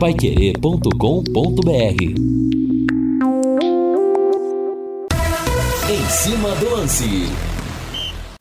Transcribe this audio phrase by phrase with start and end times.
[0.00, 1.70] paiquerê.com.br
[5.90, 7.28] Em cima do lance.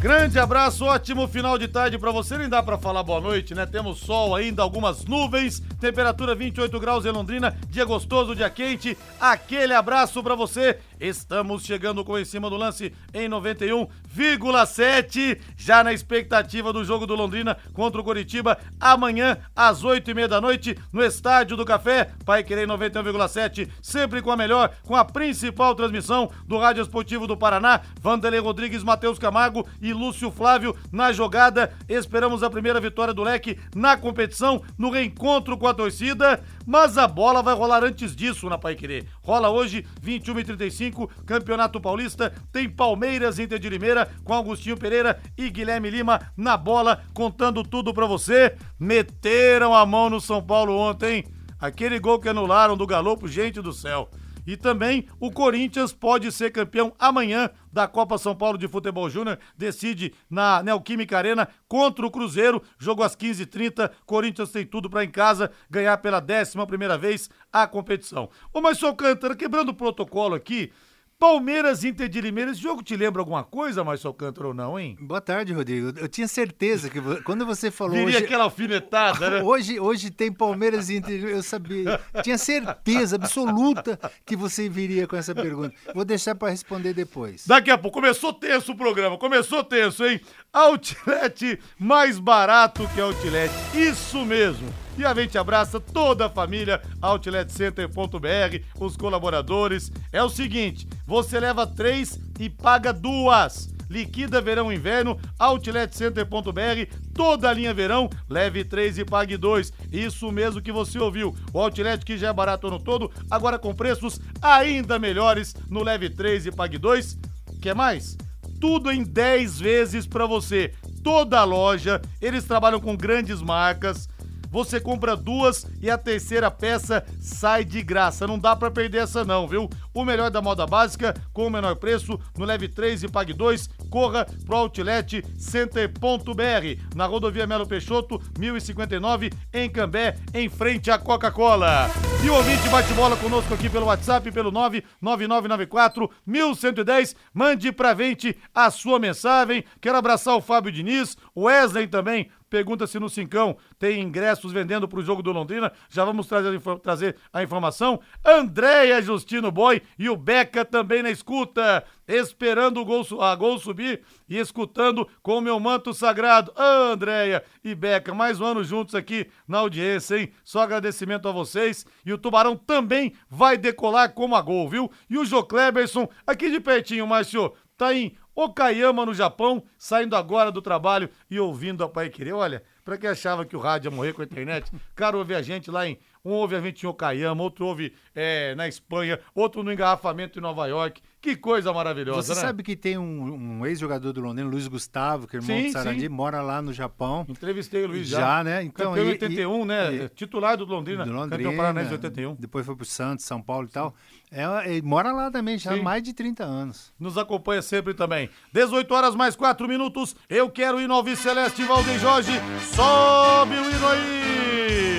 [0.01, 2.37] Grande abraço, ótimo final de tarde para você.
[2.37, 3.65] Nem dá para falar boa noite, né?
[3.65, 8.97] Temos sol ainda, algumas nuvens, temperatura 28 graus em Londrina, dia gostoso, dia quente.
[9.19, 10.77] Aquele abraço para você.
[10.99, 15.39] Estamos chegando com em cima do lance em 91,7.
[15.55, 20.27] Já na expectativa do jogo do Londrina contra o Coritiba amanhã às 8 e meia
[20.27, 22.11] da noite no Estádio do Café.
[22.25, 27.37] Pai Querer 91,7, sempre com a melhor, com a principal transmissão do Rádio Esportivo do
[27.37, 27.79] Paraná.
[28.01, 31.71] Vanderlei Rodrigues, Matheus Camargo e Lúcio Flávio na jogada.
[31.87, 36.43] Esperamos a primeira vitória do Leque na competição, no reencontro com a torcida.
[36.65, 39.05] Mas a bola vai rolar antes disso na Pai Querer.
[39.21, 45.49] Rola hoje, 21h35 5, Campeonato Paulista, tem Palmeiras Inter de Limeira com Agostinho Pereira e
[45.49, 48.55] Guilherme Lima na bola, contando tudo para você.
[48.79, 51.25] Meteram a mão no São Paulo ontem,
[51.59, 54.09] aquele gol que anularam do Galopo, gente do céu.
[54.49, 59.37] E também o Corinthians pode ser campeão amanhã da Copa São Paulo de Futebol Júnior.
[59.55, 62.59] Decide na Neoquímica Arena contra o Cruzeiro.
[62.79, 63.91] Jogo às 15h30.
[64.07, 68.27] Corinthians tem tudo para em casa ganhar pela décima primeira vez a competição.
[68.51, 70.71] Ô, mas só Cântara quebrando o protocolo aqui,
[71.19, 74.97] Palmeiras Inter de Limeira, esse jogo te lembra alguma coisa, Marcel Cantor, ou não, hein?
[75.01, 75.91] Boa tarde, Rodrigo.
[75.99, 78.23] Eu tinha certeza que quando você falou Viria hoje...
[78.23, 79.43] aquela alfinetada, né?
[79.43, 81.99] Hoje, hoje tem Palmeiras e Inter, eu sabia.
[82.23, 85.75] Tinha certeza absoluta que você viria com essa pergunta.
[85.93, 87.45] Vou deixar para responder depois.
[87.45, 90.21] Daqui a pouco, começou tenso o programa, começou tenso, hein?
[90.53, 94.73] Outlet mais barato que Outlet, isso mesmo.
[94.99, 99.89] E a gente abraça toda a família OutletCenter.br, os colaboradores.
[100.11, 103.73] É o seguinte, você leva três e paga duas.
[103.89, 109.71] Liquida verão inverno, outletcenter.br, toda a linha verão, leve três e pague dois.
[109.89, 111.33] Isso mesmo que você ouviu.
[111.53, 116.09] O outlet que já é barato no todo, agora com preços ainda melhores no leve
[116.09, 117.17] três e pague dois.
[117.61, 118.17] Quer mais?
[118.59, 120.73] Tudo em 10 vezes para você.
[121.01, 124.09] Toda a loja, eles trabalham com grandes marcas
[124.49, 128.27] você compra duas e a terceira peça sai de graça.
[128.27, 129.69] Não dá para perder essa não, viu?
[129.93, 133.67] O melhor da moda básica com o menor preço no Leve 3 e Pague 2.
[133.89, 141.89] Corra pro Outlet Center.br na rodovia Melo Peixoto, 1059 em Cambé, em frente à Coca-Cola.
[142.23, 147.15] E o ouvinte bate bola conosco aqui pelo WhatsApp pelo 99994 1110.
[147.33, 149.63] Mande pra gente a sua mensagem.
[149.79, 154.87] Quero abraçar o Fábio Diniz, o Wesley também Pergunta se no Cincão tem ingressos vendendo
[154.87, 155.71] para o jogo do Londrina.
[155.89, 157.99] Já vamos trazer, trazer a informação.
[158.25, 164.01] Andréia Justino Boy e o Beca também na escuta, esperando o gol, a gol subir
[164.27, 166.51] e escutando com o meu manto sagrado.
[166.57, 170.31] Andréia e Beca, mais um ano juntos aqui na audiência, hein?
[170.43, 171.85] Só agradecimento a vocês.
[172.05, 174.91] E o Tubarão também vai decolar como a gol, viu?
[175.09, 180.49] E o Jô Kleberson, aqui de pertinho, Márcio, tá em Okayama, no Japão, saindo agora
[180.49, 182.31] do trabalho e ouvindo a Pai Querer.
[182.31, 185.41] Olha, pra quem achava que o rádio ia morrer com a internet, cara ouve a
[185.41, 185.99] gente lá em.
[186.23, 190.41] Um ouve a gente em Okayama, outro ouve é, na Espanha, outro no engarrafamento em
[190.41, 191.01] Nova York.
[191.21, 192.47] Que coisa maravilhosa, Você né?
[192.47, 195.71] sabe que tem um, um ex-jogador do Londrina, Luiz Gustavo, que é irmão Sim, do
[195.73, 196.07] Sarandi, sim.
[196.09, 197.25] mora lá no Japão.
[197.27, 198.19] Entrevistei o Luiz já.
[198.19, 198.63] Já, né?
[198.63, 199.93] Então, Campeão em e- 81, né?
[199.95, 201.05] e- Titular do Londrina.
[201.05, 201.37] do Londrina.
[201.37, 202.35] Campeão paranaense de 81.
[202.35, 203.93] Depois foi pro Santos, São Paulo e tal.
[204.31, 206.93] É, ele mora lá também, já há mais de 30 anos.
[206.97, 208.29] Nos acompanha sempre também.
[208.53, 210.15] 18 horas mais 4 minutos.
[210.29, 212.31] Eu quero ir no Alves Celeste Valdeir Jorge.
[212.75, 214.98] Sobe o hino aí!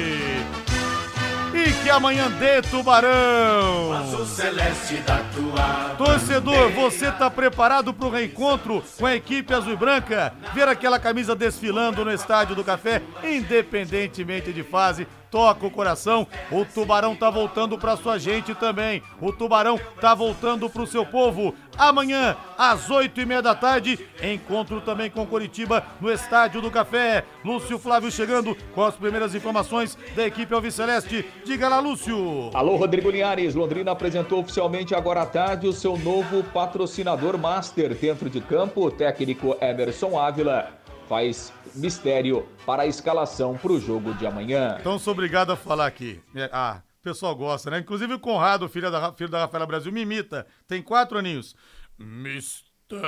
[1.83, 4.07] Que amanhã dê Tubarão!
[5.97, 10.33] Torcedor, você tá preparado para o reencontro com a equipe azul e branca?
[10.53, 16.27] Ver aquela camisa desfilando no Estádio do Café, independentemente de fase, toca o coração.
[16.51, 19.03] O Tubarão tá voltando pra sua gente também.
[19.21, 21.55] O Tubarão tá voltando pro seu povo.
[21.79, 27.25] Amanhã, às oito e meia da tarde, encontro também com Coritiba no Estádio do Café.
[27.45, 31.25] Lúcio Flávio chegando com as primeiras informações da equipe Alves Celeste.
[31.45, 32.51] Diga lá, Lúcio.
[32.53, 33.55] Alô, Rodrigo Linhares.
[33.55, 38.87] Londrina apresentou oficialmente agora à tarde o seu novo patrocinador master dentro de campo.
[38.87, 40.80] O técnico Emerson Ávila
[41.11, 44.77] faz mistério para a escalação para o jogo de amanhã.
[44.79, 46.21] Então sou obrigado a falar aqui.
[46.33, 47.81] É, ah, o pessoal gosta, né?
[47.81, 50.47] Inclusive o Conrado, filho da, filho da Rafaela Brasil, me imita.
[50.69, 51.57] Tem quatro aninhos.
[51.99, 53.01] Mistério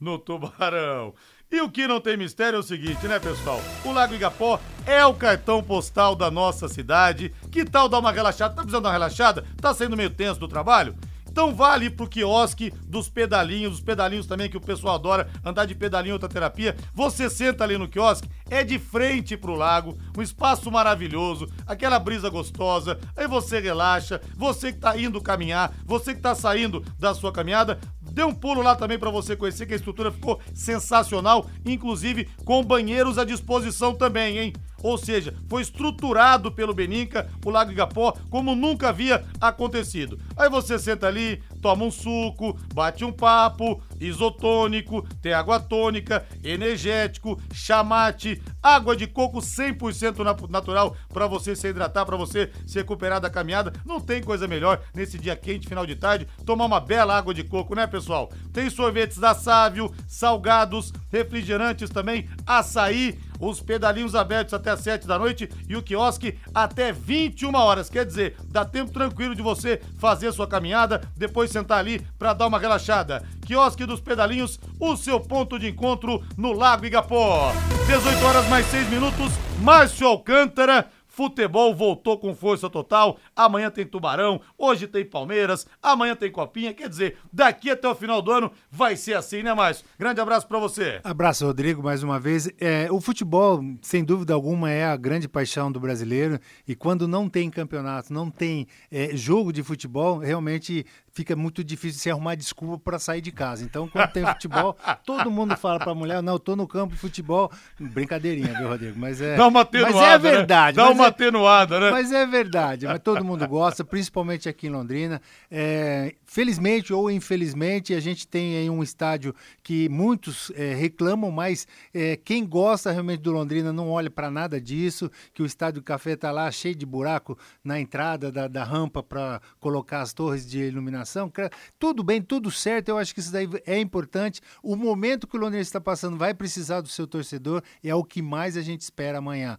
[0.00, 1.14] no Tubarão.
[1.50, 3.60] E o que não tem mistério é o seguinte, né, pessoal?
[3.84, 7.32] O Lago Igapó é o cartão postal da nossa cidade.
[7.52, 8.56] Que tal dar uma relaxada?
[8.56, 9.44] Tá precisando dar uma relaxada?
[9.62, 10.96] Tá saindo meio tenso do trabalho?
[11.38, 15.74] Então vale pro quiosque dos pedalinhos, os pedalinhos também que o pessoal adora, andar de
[15.76, 16.76] pedalinho outra terapia.
[16.92, 22.28] Você senta ali no quiosque, é de frente pro lago, um espaço maravilhoso, aquela brisa
[22.28, 22.98] gostosa.
[23.16, 27.78] Aí você relaxa, você que tá indo caminhar, você que tá saindo da sua caminhada,
[28.18, 32.64] Dê um pulo lá também para você conhecer que a estrutura ficou sensacional, inclusive com
[32.64, 34.52] banheiros à disposição também, hein?
[34.82, 40.18] Ou seja, foi estruturado pelo Beninca, o Lago Igapó, como nunca havia acontecido.
[40.36, 47.40] Aí você senta ali, toma um suco, bate um papo, isotônico, tem água tônica, energético,
[47.52, 53.30] chamate, água de coco 100% natural para você se hidratar, para você se recuperar da
[53.30, 53.72] caminhada.
[53.84, 57.42] Não tem coisa melhor nesse dia quente, final de tarde, tomar uma bela água de
[57.42, 58.30] coco, né, pessoal?
[58.52, 65.18] Tem sorvetes da Sávio, salgados, refrigerantes também, açaí os pedalinhos abertos até as 7 da
[65.18, 67.88] noite e o quiosque até 21 horas.
[67.88, 72.46] Quer dizer, dá tempo tranquilo de você fazer sua caminhada, depois sentar ali para dar
[72.46, 73.22] uma relaxada.
[73.46, 77.52] Quiosque dos Pedalinhos, o seu ponto de encontro no Lago Igapó.
[77.86, 83.18] 18 horas mais 6 minutos, Márcio Alcântara Futebol voltou com força total.
[83.38, 86.74] Amanhã tem Tubarão, hoje tem Palmeiras, amanhã tem Copinha.
[86.74, 89.86] Quer dizer, daqui até o final do ano vai ser assim, né, Márcio?
[89.96, 91.00] Grande abraço para você.
[91.04, 92.50] Abraço, Rodrigo, mais uma vez.
[92.60, 96.40] É, o futebol, sem dúvida alguma, é a grande paixão do brasileiro.
[96.66, 100.84] E quando não tem campeonato, não tem é, jogo de futebol, realmente
[101.18, 103.64] fica muito difícil se arrumar desculpa para sair de casa.
[103.64, 106.94] Então, quando tem futebol, todo mundo fala para a mulher: não, eu tô no campo
[106.94, 107.50] de futebol.
[107.78, 108.98] Brincadeirinha, viu, Rodrigo?
[108.98, 110.76] Mas é, Dá uma atenuada, mas é verdade.
[110.76, 110.82] Né?
[110.84, 111.90] Dá uma é, atenuada, né?
[111.90, 112.86] Mas é verdade.
[112.86, 115.20] Mas todo mundo gosta, principalmente aqui em Londrina.
[115.50, 121.66] É, felizmente ou infelizmente, a gente tem aí um estádio que muitos é, reclamam, mas
[121.92, 126.12] é, quem gosta realmente do Londrina não olha para nada disso, que o estádio Café
[126.12, 130.58] está lá cheio de buraco na entrada da, da rampa para colocar as torres de
[130.58, 131.30] iluminação.
[131.78, 134.40] Tudo bem, tudo certo, eu acho que isso daí é importante.
[134.62, 138.22] O momento que o Londrina está passando vai precisar do seu torcedor, é o que
[138.22, 139.56] mais a gente espera amanhã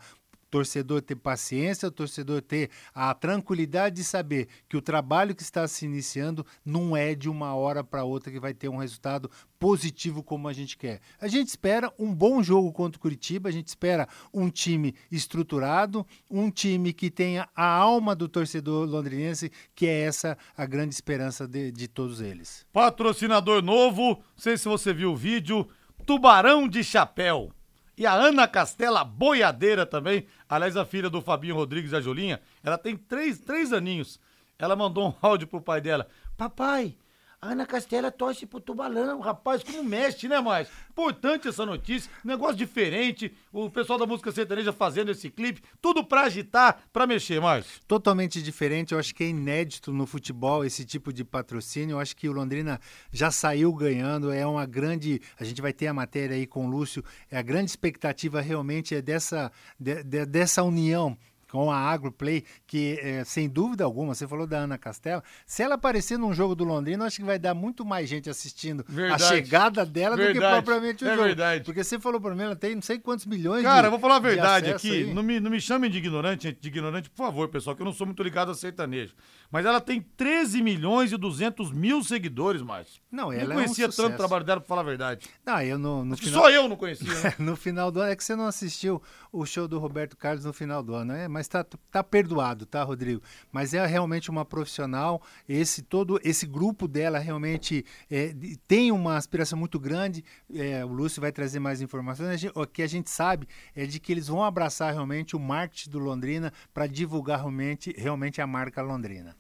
[0.50, 5.68] torcedor ter paciência, o torcedor ter a tranquilidade de saber que o trabalho que está
[5.68, 9.30] se iniciando não é de uma hora para outra que vai ter um resultado
[9.60, 11.02] positivo como a gente quer.
[11.20, 16.06] A gente espera um bom jogo contra o Curitiba, a gente espera um time estruturado,
[16.30, 21.48] um time que tenha a alma do torcedor londrinense, que é essa a grande esperança
[21.48, 22.66] de, de todos eles.
[22.72, 25.68] Patrocinador novo, não sei se você viu o vídeo,
[26.06, 27.52] Tubarão de Chapéu.
[28.00, 32.78] E a Ana Castela Boiadeira também, aliás, a filha do Fabinho Rodrigues, a Julinha, ela
[32.78, 34.18] tem três, três aninhos.
[34.58, 36.08] Ela mandou um áudio pro pai dela.
[36.38, 36.96] Papai,
[37.42, 40.68] Ana Castela torce pro Tubalão, rapaz, como mexe, né, mais?
[40.90, 46.24] Importante essa notícia, negócio diferente, o pessoal da música sertaneja fazendo esse clipe, tudo pra
[46.24, 47.80] agitar, pra mexer, mais.
[47.88, 52.14] Totalmente diferente, eu acho que é inédito no futebol esse tipo de patrocínio, eu acho
[52.14, 52.78] que o Londrina
[53.10, 56.70] já saiu ganhando, é uma grande, a gente vai ter a matéria aí com o
[56.70, 57.02] Lúcio,
[57.32, 59.50] é a grande expectativa realmente é dessa,
[59.80, 61.18] de, de, dessa união
[61.50, 65.76] com a Agroplay, que é, sem dúvida alguma, você falou da Ana Castela, se ela
[65.76, 69.24] aparecer num jogo do Londrina, acho que vai dar muito mais gente assistindo verdade.
[69.24, 70.40] a chegada dela verdade.
[70.40, 71.28] do que propriamente o é jogo.
[71.28, 71.64] Verdade.
[71.64, 74.18] Porque você falou para mim, ela tem não sei quantos milhões Cara, de, vou falar
[74.18, 77.76] a verdade aqui, não me, não me chamem de ignorante, de ignorante, por favor, pessoal,
[77.76, 79.16] que eu não sou muito ligado a sertanejo.
[79.52, 83.02] Mas ela tem 13 milhões e 200 mil seguidores, mais.
[83.12, 85.28] Não, ela não conhecia é um tanto o trabalho dela, pra falar a verdade.
[85.44, 86.42] Não, eu no, no final...
[86.42, 87.08] Só eu não conhecia.
[87.08, 87.34] Né?
[87.40, 89.02] no final do ano, é que você não assistiu
[89.32, 91.28] o show do Roberto Carlos no final do ano, é?
[91.28, 93.24] Mas tá, tá perdoado, tá, Rodrigo?
[93.52, 98.36] Mas é realmente uma profissional, esse todo esse grupo dela realmente é,
[98.68, 100.24] tem uma aspiração muito grande,
[100.54, 104.12] é, o Lúcio vai trazer mais informações, o que a gente sabe é de que
[104.12, 109.39] eles vão abraçar realmente o marketing do Londrina para divulgar realmente, realmente a marca Londrina.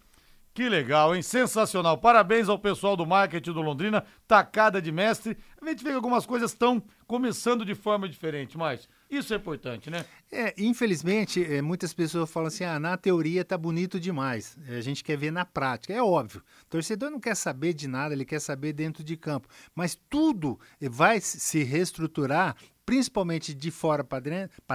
[0.59, 1.21] Que legal, hein?
[1.21, 1.97] Sensacional.
[1.97, 5.37] Parabéns ao pessoal do marketing do Londrina, tacada de mestre.
[5.61, 9.89] A gente vê que algumas coisas estão começando de forma diferente, mas isso é importante,
[9.89, 10.03] né?
[10.29, 14.57] É, infelizmente, é, muitas pessoas falam assim: ah, na teoria tá bonito demais.
[14.67, 15.93] É, a gente quer ver na prática.
[15.93, 16.43] É óbvio.
[16.63, 19.47] O torcedor não quer saber de nada, ele quer saber dentro de campo.
[19.73, 20.59] Mas tudo
[20.91, 22.57] vai se reestruturar
[22.89, 24.19] principalmente de fora para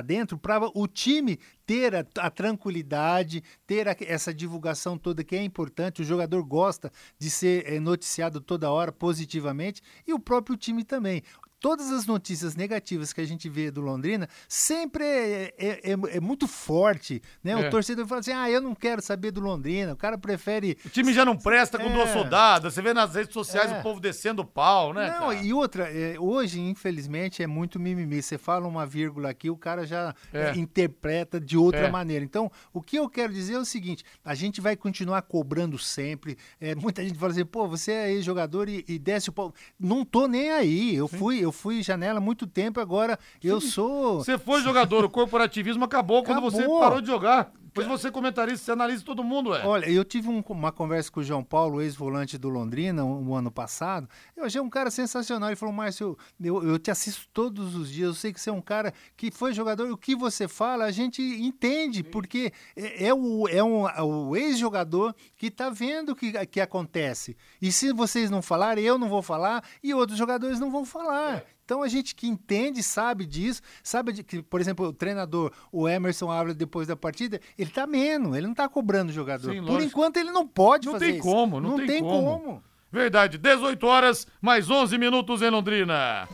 [0.04, 5.42] dentro, para o time ter a, a tranquilidade, ter a, essa divulgação toda que é
[5.42, 6.00] importante.
[6.00, 11.24] O jogador gosta de ser é, noticiado toda hora positivamente e o próprio time também
[11.64, 16.20] todas as notícias negativas que a gente vê do Londrina sempre é, é, é, é
[16.20, 17.52] muito forte, né?
[17.52, 17.56] É.
[17.56, 20.76] O torcedor fala assim, ah, eu não quero saber do Londrina, o cara prefere...
[20.84, 21.92] O time já não presta com É.
[21.94, 22.74] duas soldadas.
[22.74, 23.78] Você vê nas redes sociais É.
[23.78, 25.08] o povo descendo o pau, né?
[25.18, 25.34] Não, cara?
[25.42, 28.20] e outra, é, hoje, infelizmente, é muito mimimi.
[28.20, 30.50] Você fala uma vírgula aqui, o cara já É.
[30.50, 31.90] é, interpreta de outra É.
[31.90, 32.22] maneira.
[32.22, 36.36] Então, o que eu quero dizer é o seguinte: a gente vai continuar cobrando sempre.
[36.60, 39.54] É, muita gente fala assim, pô, você é ex-jogador e, e desce o pau.
[39.80, 40.94] Não tô nem aí.
[40.94, 44.18] Eu fui, eu fui janela há muito tempo, agora eu sou.
[44.22, 46.80] Você foi jogador, o corporativismo acabou, quando você Acabou.
[46.80, 47.50] parou de jogar.
[47.74, 49.66] Depois você comentarista, você analisa todo mundo, ué.
[49.66, 53.34] Olha, eu tive um- uma conversa com o João Paulo, ex-volante do Londrina, um, um
[53.34, 54.08] ano passado.
[54.36, 55.48] Eu achei um cara sensacional.
[55.48, 58.06] Ele falou, Márcio, eu, eu te assisto todos os dias.
[58.10, 59.90] Eu sei que você é um cara que foi jogador.
[59.90, 63.82] O que você fala, a gente entende, porque é, é o, é um,
[64.28, 67.36] o ex-jogador que está vendo o que, que acontece.
[67.60, 71.42] E se vocês não falarem, eu não vou falar e outros jogadores não vão falar.
[71.64, 75.88] Então a gente que entende, sabe disso, sabe de que, por exemplo, o treinador, o
[75.88, 79.50] Emerson Ávila, depois da partida, ele tá menos, ele não tá cobrando o jogador.
[79.50, 81.22] Sim, por enquanto ele não pode Não fazer tem isso.
[81.26, 82.38] como, não tem como.
[82.38, 82.62] como.
[82.92, 86.28] Verdade, 18 horas, mais 11 minutos em Londrina.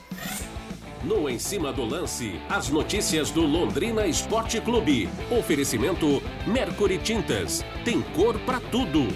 [1.05, 5.09] No Em Cima do Lance, as notícias do Londrina Esporte Clube.
[5.31, 7.65] Oferecimento Mercury Tintas.
[7.85, 9.07] Tem cor pra tudo.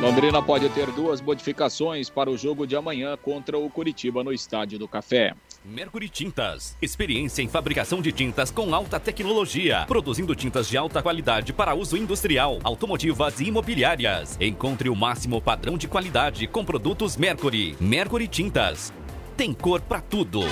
[0.00, 4.78] Londrina pode ter duas modificações para o jogo de amanhã contra o Curitiba no Estádio
[4.78, 5.34] do Café.
[5.64, 6.76] Mercury Tintas.
[6.82, 9.84] Experiência em fabricação de tintas com alta tecnologia.
[9.86, 14.36] Produzindo tintas de alta qualidade para uso industrial, automotivas e imobiliárias.
[14.40, 17.74] Encontre o máximo padrão de qualidade com produtos Mercury.
[17.80, 18.92] Mercury Tintas.
[19.36, 20.42] Tem cor pra tudo.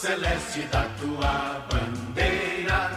[0.00, 2.90] Celeste da tua bandeira,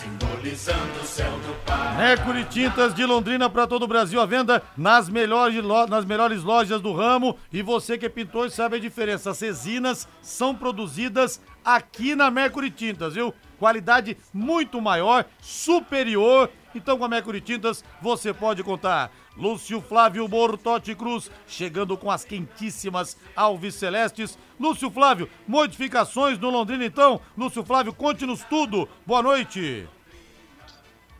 [0.00, 1.96] simbolizando o céu do Pai.
[1.96, 6.80] Mercury Tintas de Londrina para todo o Brasil à venda nas melhores, nas melhores lojas
[6.80, 7.36] do ramo.
[7.52, 9.32] E você que é pintor sabe a diferença.
[9.32, 13.34] As resinas são produzidas aqui na Mercury Tintas, viu?
[13.58, 16.48] Qualidade muito maior, superior.
[16.72, 19.10] Então com a Mercury Tintas você pode contar.
[19.36, 24.38] Lúcio Flávio Bortotti Cruz chegando com as quentíssimas Alves Celestes.
[24.58, 27.20] Lúcio Flávio, modificações no Londrina então.
[27.36, 28.88] Lúcio Flávio, conte-nos tudo.
[29.04, 29.88] Boa noite.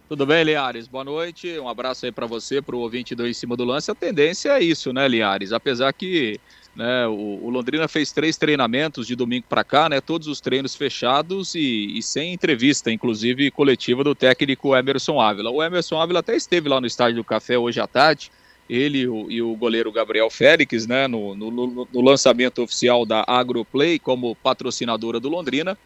[0.09, 0.87] Tudo bem, Liares?
[0.87, 1.59] Boa noite.
[1.59, 3.90] Um abraço aí para você, para o ouvinte do Em Cima do Lance.
[3.90, 5.50] A tendência é isso, né, Liares?
[5.50, 6.38] Apesar que
[6.76, 10.00] né, o, o Londrina fez três treinamentos de domingo para cá, né?
[10.00, 15.50] Todos os treinos fechados e, e sem entrevista, inclusive coletiva do técnico Emerson Ávila.
[15.50, 18.31] O Emerson Ávila até esteve lá no Estádio do Café hoje à tarde.
[18.69, 21.50] Ele e o, e o goleiro Gabriel Félix, né, no- no-
[21.93, 25.76] no lançamento oficial da Agroplay como patrocinadora do Londrina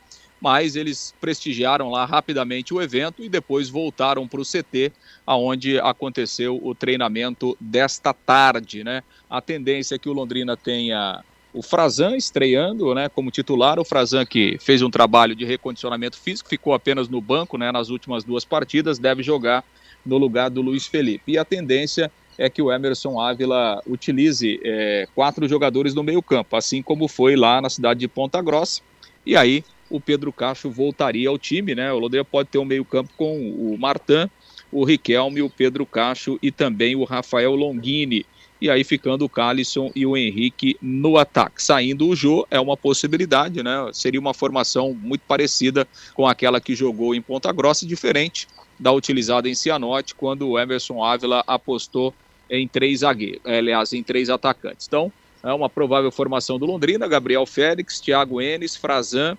[0.41, 4.93] mas eles prestigiaram lá rapidamente o evento e depois voltaram para o CT,
[5.27, 9.03] aonde aconteceu o treinamento desta tarde, né?
[9.29, 14.25] A tendência é que o Londrina tenha o Frazan estreando, né, como titular, o Frazan
[14.25, 18.45] que fez um trabalho de recondicionamento físico, ficou apenas no banco, né, nas últimas duas
[18.45, 19.65] partidas, deve jogar
[20.05, 21.33] no lugar do Luiz Felipe.
[21.33, 26.55] E a tendência é que o Emerson Ávila utilize eh, quatro jogadores no meio campo,
[26.55, 28.81] assim como foi lá na cidade de Ponta Grossa.
[29.27, 31.93] E aí o Pedro Cacho voltaria ao time, né?
[31.93, 34.31] O Londrina pode ter um meio-campo com o Martan,
[34.71, 38.27] o Riquelme, o Pedro Cacho e também o Rafael Longini.
[38.61, 41.63] E aí ficando o Calisson e o Henrique no ataque.
[41.63, 43.89] Saindo o Jô é uma possibilidade, né?
[43.93, 49.49] Seria uma formação muito parecida com aquela que jogou em Ponta Grossa, diferente da utilizada
[49.49, 52.15] em Cianorte, quando o Emerson Ávila apostou
[52.51, 54.87] em três zagueiros, eh, aliás, em três atacantes.
[54.87, 59.37] Então, é uma provável formação do Londrina, Gabriel Félix, Thiago Enes, Frazan,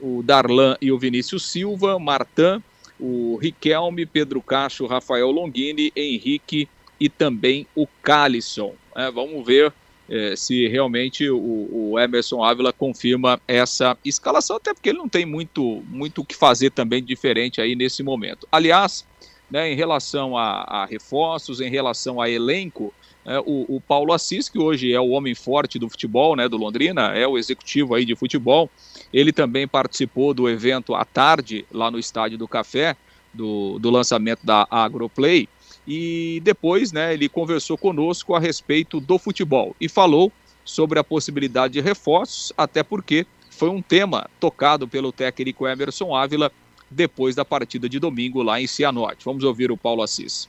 [0.00, 2.62] o Darlan e o Vinícius Silva, Martan,
[2.98, 8.74] o Riquelme, Pedro Cacho, Rafael Longini, Henrique e também o Calisson.
[8.96, 9.72] É, vamos ver
[10.10, 15.26] eh, se realmente o, o Emerson Ávila confirma essa escalação, até porque ele não tem
[15.26, 18.48] muito muito o que fazer também diferente aí nesse momento.
[18.50, 19.04] Aliás,
[19.50, 22.92] né, em relação a, a reforços, em relação a elenco,
[23.28, 26.56] é, o, o Paulo Assis, que hoje é o homem forte do futebol, né, do
[26.56, 28.70] Londrina, é o executivo aí de futebol,
[29.12, 32.96] ele também participou do evento à tarde, lá no Estádio do Café,
[33.32, 35.46] do, do lançamento da Agroplay,
[35.86, 40.32] e depois né, ele conversou conosco a respeito do futebol e falou
[40.64, 46.50] sobre a possibilidade de reforços, até porque foi um tema tocado pelo técnico Emerson Ávila
[46.90, 49.24] depois da partida de domingo lá em Cianorte.
[49.24, 50.48] Vamos ouvir o Paulo Assis.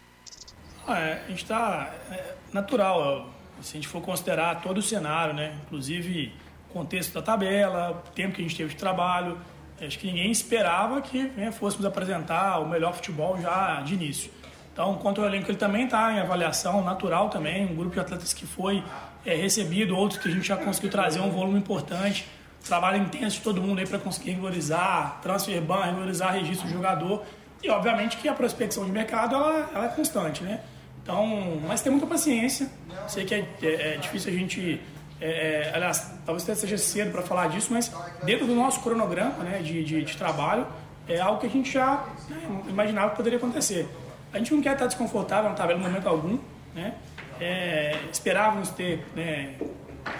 [0.88, 3.30] É, a gente está é, natural,
[3.62, 5.58] se a gente for considerar todo o cenário, né?
[5.66, 6.34] Inclusive
[6.72, 9.38] contexto da tabela, tempo que a gente teve de trabalho,
[9.86, 14.32] Acho que ninguém esperava que né, fôssemos apresentar o melhor futebol já de início.
[14.74, 18.34] Então, quanto ao elenco, ele também está em avaliação natural também, um grupo de atletas
[18.34, 18.84] que foi
[19.26, 22.26] é, recebido, outros que a gente já conseguiu trazer um volume importante,
[22.66, 27.24] trabalho intenso de todo mundo aí para conseguir regularizar, transfer ban, regularizar registro do jogador
[27.64, 30.62] e, obviamente, que a prospecção de mercado ela, ela é constante, né?
[31.04, 32.70] Então, mas tem muita paciência.
[33.08, 34.82] Sei que é, é, é difícil a gente
[35.22, 37.92] é, é, aliás, talvez seja cedo para falar disso, mas
[38.24, 40.66] dentro do nosso cronograma né, de, de, de trabalho,
[41.08, 43.88] é algo que a gente já né, imaginava que poderia acontecer.
[44.32, 46.38] A gente não quer estar desconfortável na tabela em momento algum,
[46.74, 46.94] né?
[47.42, 49.56] É, esperávamos ter né,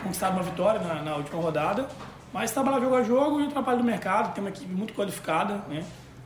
[0.04, 1.88] conquistado uma vitória na, na, última rodada,
[2.34, 5.56] mas trabalhar jogo a jogo e o trabalho do mercado, tem uma equipe muito qualificada,
[5.68, 5.84] né,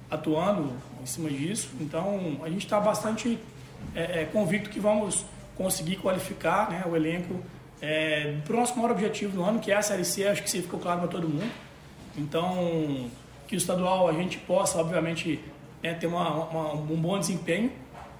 [0.09, 1.71] atuando em cima disso.
[1.81, 3.39] Então a gente está bastante
[3.95, 5.25] é, é, convicto que vamos
[5.55, 7.41] conseguir qualificar né, o elenco
[7.81, 10.47] é, para o nosso maior objetivo do ano, que é a Série C, acho que
[10.47, 11.51] isso ficou claro para todo mundo.
[12.17, 13.09] Então,
[13.47, 15.39] que o estadual a gente possa, obviamente,
[15.81, 17.71] né, ter uma, uma, um bom desempenho,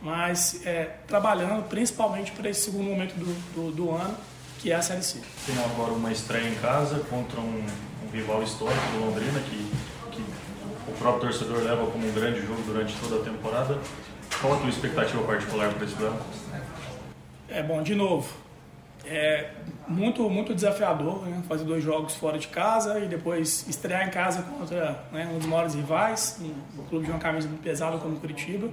[0.01, 4.15] mas é, trabalhando principalmente para esse segundo momento do, do, do, ano,
[4.59, 5.21] que é a Série C.
[5.45, 7.65] Tem agora uma estreia em casa contra um,
[8.05, 9.71] um rival histórico do Londrina, que,
[10.11, 10.21] que
[10.89, 13.79] o próprio torcedor leva como um grande jogo durante toda a temporada.
[14.41, 16.19] Qual a tua expectativa particular para esse ano?
[17.49, 18.33] É bom, de novo,
[19.05, 19.51] é
[19.87, 21.43] muito, muito desafiador né?
[21.47, 25.47] fazer dois jogos fora de casa e depois estrear em casa contra né, um dos
[25.47, 28.69] maiores rivais, um, clube de uma camisa muito pesada como Curitiba.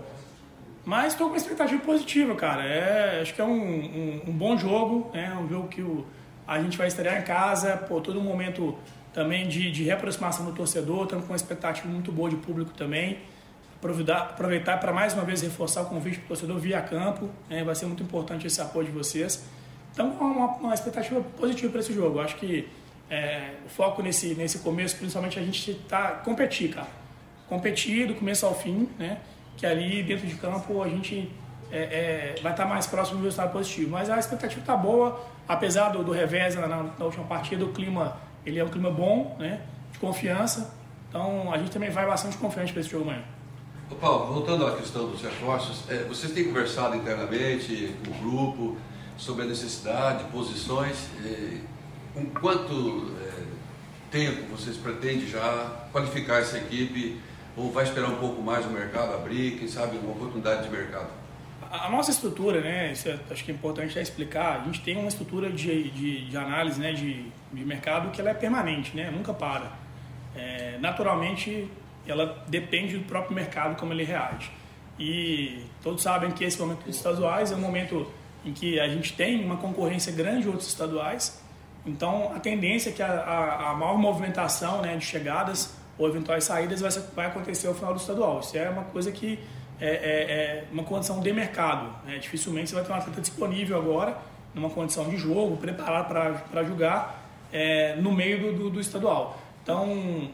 [0.85, 2.65] Mas estou com uma expectativa positiva, cara.
[2.65, 5.37] É, acho que é um, um, um bom jogo, né?
[5.39, 6.07] um jogo que o,
[6.47, 8.77] a gente vai estrear em casa, por todo um momento
[9.13, 13.19] também de, de reaproximação do torcedor, estamos com uma expectativa muito boa de público também.
[13.81, 17.65] Aproveitar para mais uma vez reforçar o convite para o torcedor via campo, né?
[17.65, 19.45] vai ser muito importante esse apoio de vocês.
[19.93, 22.21] Então, uma, uma expectativa positiva para esse jogo.
[22.21, 22.69] Acho que
[23.11, 26.87] é, o foco nesse, nesse começo, principalmente, a gente tá competir, cara.
[27.49, 29.19] Competir do começo ao fim, né?
[29.57, 31.31] Que ali dentro de campo a gente
[31.73, 33.91] é, é, vai estar tá mais próximo do resultado positivo.
[33.91, 38.17] Mas a expectativa está boa, apesar do, do revés na, na, última partida, o clima
[38.47, 39.63] ele é um clima bom, né?
[39.91, 40.73] De confiança.
[41.09, 43.25] Então a gente também vai bastante confiante para esse jogo amanhã.
[43.91, 48.77] Ô Paulo, voltando à questão dos reforços, é, vocês têm conversado internamente com o grupo,
[49.19, 51.09] sobre a necessidade, posições,
[52.15, 53.43] com quanto é,
[54.11, 57.21] tempo vocês pretendem já qualificar essa equipe
[57.57, 61.11] ou vai esperar um pouco mais o mercado abrir, quem sabe uma oportunidade de mercado?
[61.71, 65.09] A nossa estrutura, né, isso é, acho que é importante explicar, a gente tem uma
[65.09, 69.35] estrutura de, de, de análise né, de, de mercado que ela é permanente, né, nunca
[69.35, 69.73] para.
[70.35, 71.69] É, naturalmente,
[72.11, 74.51] ela depende do próprio mercado, como ele reage.
[74.99, 78.07] E todos sabem que esse momento dos estaduais é um momento
[78.45, 81.43] em que a gente tem uma concorrência grande de outros estaduais.
[81.87, 86.45] Então, a tendência é que a, a, a maior movimentação né, de chegadas ou eventuais
[86.45, 88.41] saídas vai, vai, acontecer ao final do estadual.
[88.41, 89.39] Isso é uma coisa que
[89.81, 91.95] é, é, é uma condição de mercado.
[92.07, 92.19] Né?
[92.19, 94.19] Dificilmente você vai ter um atleta disponível agora,
[94.55, 96.09] numa condição de jogo, preparado
[96.51, 99.41] para jogar é, no meio do, do, do estadual.
[99.63, 100.31] Então,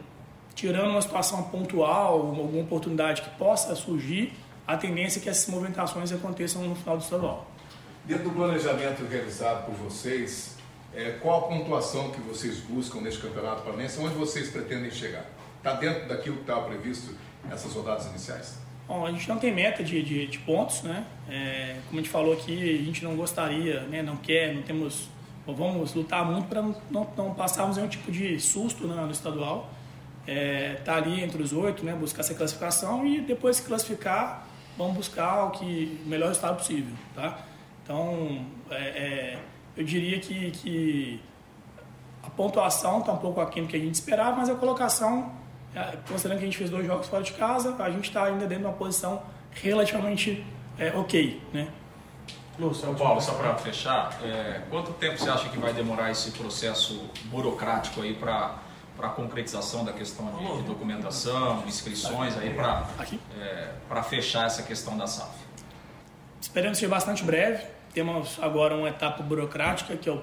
[0.57, 4.33] tirando uma situação pontual, alguma oportunidade que possa surgir,
[4.67, 7.47] a tendência é que essas movimentações aconteçam no final do estadual.
[8.05, 10.57] Dentro do planejamento realizado por vocês,
[10.95, 14.01] é, qual a pontuação que vocês buscam neste campeonato paranaense?
[14.01, 15.27] Onde vocês pretendem chegar?
[15.59, 17.15] Está dentro daquilo que estava previsto
[17.45, 18.59] nessas rodadas iniciais?
[18.89, 21.05] Bom, a gente não tem meta de, de, de pontos, né?
[21.29, 24.03] É, como a gente falou aqui, a gente não gostaria, né?
[24.03, 25.09] não quer, não temos.
[25.47, 29.71] Vamos lutar muito para não, não, não, passarmos nenhum tipo de susto né, no estadual.
[30.27, 31.93] É, tá ali entre os oito, né?
[31.93, 36.95] Buscar essa classificação e depois se classificar, vamos buscar o que o melhor estado possível,
[37.15, 37.39] tá?
[37.83, 39.39] Então, é, é,
[39.77, 41.23] eu diria que, que
[42.23, 45.33] a pontuação está um pouco aquém do que a gente esperava, mas a colocação,
[45.75, 48.47] é, considerando que a gente fez dois jogos fora de casa, a gente está ainda
[48.47, 50.45] dentro de uma posição relativamente
[50.79, 51.69] é, ok, né?
[52.59, 57.09] Lúcio, Paulo, só para fechar, é, quanto tempo você acha que vai demorar esse processo
[57.25, 58.57] burocrático aí para
[58.97, 62.89] para a concretização da questão de, de documentação, inscrições aí para
[63.39, 65.31] é, para fechar essa questão da SAF?
[66.41, 67.65] Esperamos ser bastante breve.
[67.93, 70.23] Temos agora uma etapa burocrática, que é o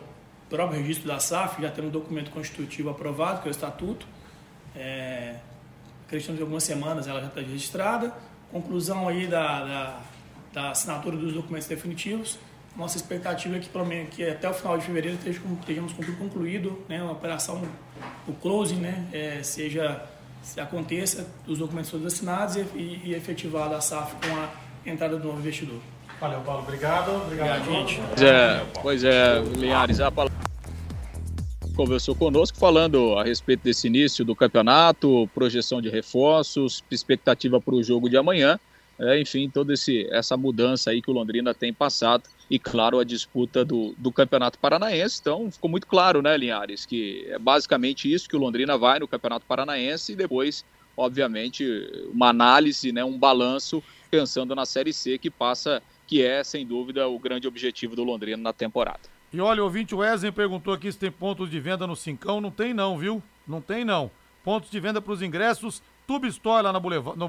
[0.49, 4.05] próprio registro da SAF, já temos um documento constitutivo aprovado, que é o estatuto.
[4.75, 5.38] É,
[6.05, 8.13] acreditamos que algumas semanas ela já está registrada.
[8.51, 9.99] Conclusão aí da, da,
[10.53, 12.38] da, assinatura dos documentos definitivos.
[12.75, 16.17] Nossa expectativa é que, pelo menos, que até o final de fevereiro estejamos com tudo
[16.17, 17.62] concluído, né, uma operação,
[18.27, 20.03] o closing, né, é, seja,
[20.41, 24.49] se aconteça, os documentos todos assinados e, e, e efetivada a SAF com a
[24.89, 25.79] entrada do novo investidor.
[26.19, 26.63] Valeu, Paulo.
[26.63, 27.12] Obrigado.
[27.12, 28.01] Obrigado, Obrigado gente.
[28.09, 29.99] Pois é, pois é, Linhares.
[29.99, 30.38] A palavra...
[31.75, 37.83] conversou conosco falando a respeito desse início do campeonato, projeção de reforços, expectativa para o
[37.83, 38.59] jogo de amanhã,
[38.99, 39.73] é, enfim, toda
[40.12, 44.60] essa mudança aí que o Londrina tem passado e, claro, a disputa do, do Campeonato
[44.60, 45.19] Paranaense.
[45.21, 49.08] Então, ficou muito claro, né, Linhares, que é basicamente isso que o Londrina vai no
[49.08, 51.65] Campeonato Paranaense e depois, obviamente,
[52.13, 57.08] uma análise, né, um balanço pensando na Série C que passa, que é, sem dúvida,
[57.08, 59.13] o grande objetivo do Londrina na temporada.
[59.34, 62.39] E olha, o ouvinte Wesley perguntou aqui se tem pontos de venda no Cincão.
[62.39, 63.23] Não tem não, viu?
[63.47, 64.12] Não tem não.
[64.43, 66.79] Pontos de venda para os ingressos, Tube Store lá no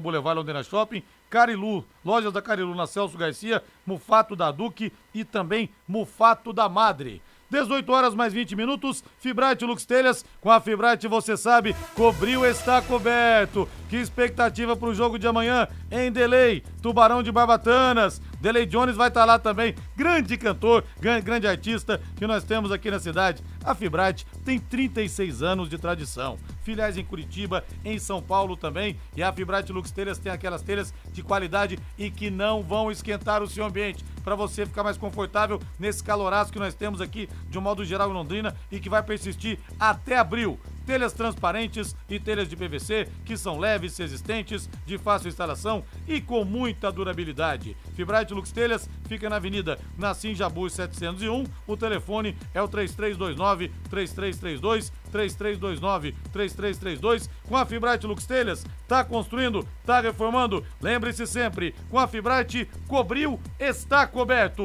[0.01, 5.69] Boulevard, Londrina Shopping, Carilu, lojas da Carilu na Celso Garcia, Mufato da Duque e também
[5.87, 7.21] Mufato da Madre.
[7.49, 12.81] 18 horas mais 20 minutos, Fibrate Lux Telhas, com a Fibrate você sabe, cobriu está
[12.81, 13.67] coberto.
[13.89, 18.19] Que expectativa para o jogo de amanhã em Delay, Tubarão de Barbatanas.
[18.41, 22.89] Delay Jones vai estar tá lá também, grande cantor, grande artista que nós temos aqui
[22.89, 23.43] na cidade.
[23.63, 26.37] A Fibrate tem 36 anos de tradição.
[26.63, 28.97] Filiais em Curitiba, em São Paulo também.
[29.15, 33.41] E a Fibrate Lux Telhas tem aquelas telhas de qualidade e que não vão esquentar
[33.41, 34.03] o seu ambiente.
[34.25, 38.09] Para você ficar mais confortável nesse caloraço que nós temos aqui, de um modo geral
[38.09, 43.35] em Londrina, e que vai persistir até abril telhas transparentes e telhas de PVC que
[43.35, 47.75] são leves, resistentes, de fácil instalação e com muita durabilidade.
[47.95, 51.45] Fibrate Lux Telhas fica na Avenida Nassim Jabu 701.
[51.67, 57.29] O telefone é o 3329 3332 3329 3332.
[57.47, 60.63] Com a Fibrate Lux Telhas, tá construindo, tá reformando.
[60.81, 64.63] Lembre-se sempre, com a Fibrate cobriu, está coberto.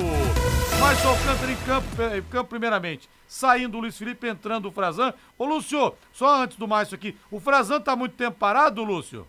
[0.81, 5.15] Mais Alcântara em campo, em campo primeiramente saindo o Luiz Felipe, entrando o Frazan.
[5.39, 9.25] Ô, Lúcio, só antes do mais isso aqui, o Frazan tá muito tempo parado, Lúcio?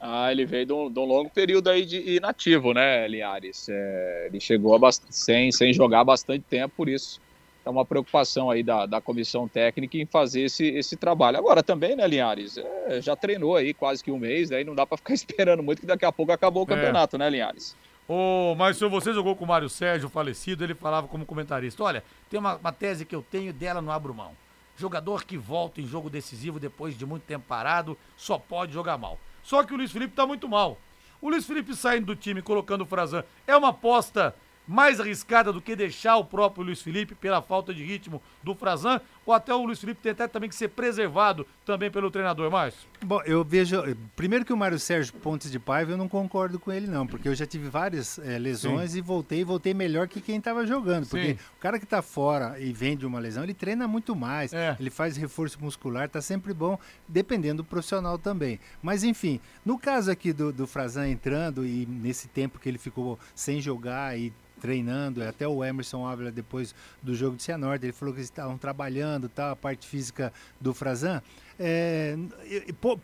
[0.00, 3.68] Ah, ele veio de um, de um longo período aí de inativo, né, Linhares?
[3.68, 4.76] É, ele chegou
[5.08, 7.20] sem, sem jogar bastante tempo, por isso
[7.64, 11.38] é uma preocupação aí da, da comissão técnica em fazer esse, esse trabalho.
[11.38, 12.58] Agora também, né, Linhares?
[12.58, 15.82] É, já treinou aí quase que um mês, aí não dá para ficar esperando muito,
[15.82, 16.74] que daqui a pouco acabou o é.
[16.74, 17.18] campeonato, é.
[17.20, 17.76] né, Linhares?
[18.08, 22.02] Ô, mas se você jogou com o Mário Sérgio, falecido, ele falava como comentarista: olha,
[22.30, 24.34] tem uma, uma tese que eu tenho dela não abro mão.
[24.78, 29.18] Jogador que volta em jogo decisivo depois de muito tempo parado só pode jogar mal.
[29.42, 30.78] Só que o Luiz Felipe tá muito mal.
[31.20, 34.34] O Luiz Felipe saindo do time colocando o Frazan é uma aposta
[34.66, 39.00] mais arriscada do que deixar o próprio Luiz Felipe pela falta de ritmo do Frazan?
[39.28, 42.88] Ou até o Luiz Felipe tentar também que ser preservado também pelo treinador, Márcio?
[43.04, 43.76] Bom, eu vejo.
[44.16, 47.28] Primeiro que o Mário Sérgio Pontes de Paiva, eu não concordo com ele, não, porque
[47.28, 48.98] eu já tive várias é, lesões Sim.
[48.98, 51.06] e voltei, voltei melhor que quem estava jogando.
[51.06, 51.38] Porque Sim.
[51.58, 54.74] o cara que está fora e vem de uma lesão, ele treina muito mais, é.
[54.80, 58.58] ele faz reforço muscular, tá sempre bom, dependendo do profissional também.
[58.80, 63.18] Mas enfim, no caso aqui do, do Frazan entrando e nesse tempo que ele ficou
[63.34, 68.12] sem jogar e treinando, até o Emerson Ávila depois do jogo de Cianorte, ele falou
[68.12, 71.22] que eles estavam trabalhando, tá, a parte física do Frazan,
[71.58, 72.14] é,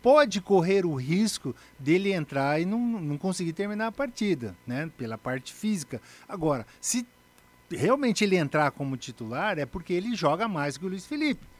[0.02, 5.16] pode correr o risco dele entrar e não, não conseguir terminar a partida, né, pela
[5.16, 6.02] parte física.
[6.28, 7.06] Agora, se
[7.70, 11.53] realmente ele entrar como titular, é porque ele joga mais que o Luiz Felipe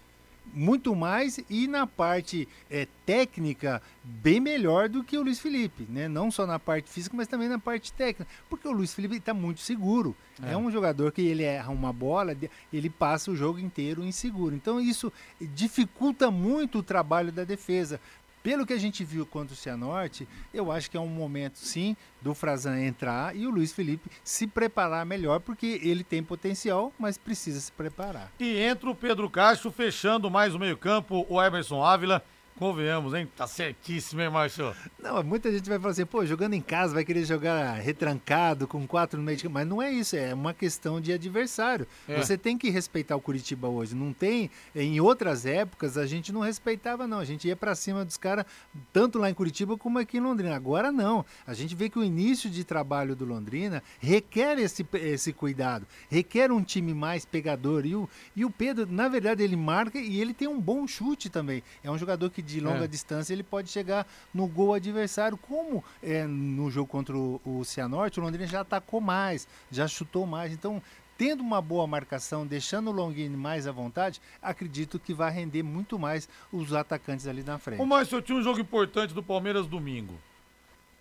[0.52, 6.08] muito mais e na parte é, técnica bem melhor do que o Luiz Felipe, né?
[6.08, 9.34] Não só na parte física, mas também na parte técnica, porque o Luiz Felipe está
[9.34, 10.14] muito seguro.
[10.42, 10.52] É.
[10.52, 10.56] é.
[10.56, 12.36] um jogador que ele erra uma bola,
[12.72, 14.54] ele passa o jogo inteiro inseguro.
[14.54, 18.00] Então isso dificulta muito o trabalho da defesa.
[18.44, 21.96] Pelo que a gente viu contra o Cianorte, eu acho que é um momento, sim,
[22.20, 27.16] do Frazan entrar e o Luiz Felipe se preparar melhor, porque ele tem potencial, mas
[27.16, 28.30] precisa se preparar.
[28.38, 32.22] E entra o Pedro Castro fechando mais o meio-campo, o Emerson Ávila
[32.56, 33.28] Convenhamos, hein?
[33.36, 34.72] Tá certíssimo, hein, Márcio?
[35.02, 38.86] Não, muita gente vai falar assim, pô, jogando em casa vai querer jogar retrancado, com
[38.86, 41.84] quatro no meio de Mas não é isso, é uma questão de adversário.
[42.08, 42.16] É.
[42.16, 43.96] Você tem que respeitar o Curitiba hoje.
[43.96, 44.52] Não tem.
[44.72, 47.18] Em outras épocas a gente não respeitava, não.
[47.18, 48.46] A gente ia para cima dos caras,
[48.92, 50.54] tanto lá em Curitiba como aqui em Londrina.
[50.54, 51.26] Agora não.
[51.44, 56.52] A gente vê que o início de trabalho do Londrina requer esse, esse cuidado, requer
[56.52, 57.84] um time mais pegador.
[57.84, 61.28] E o, e o Pedro, na verdade, ele marca e ele tem um bom chute
[61.28, 61.60] também.
[61.82, 62.88] É um jogador que de longa é.
[62.88, 65.36] distância ele pode chegar no gol adversário.
[65.36, 70.26] Como é, no jogo contra o, o Cianorte, o Londrina já atacou mais, já chutou
[70.26, 70.52] mais.
[70.52, 70.80] Então,
[71.16, 75.98] tendo uma boa marcação, deixando o Longini mais à vontade, acredito que vai render muito
[75.98, 77.80] mais os atacantes ali na frente.
[77.80, 80.14] Ô, Márcio, eu tinha um jogo importante do Palmeiras domingo.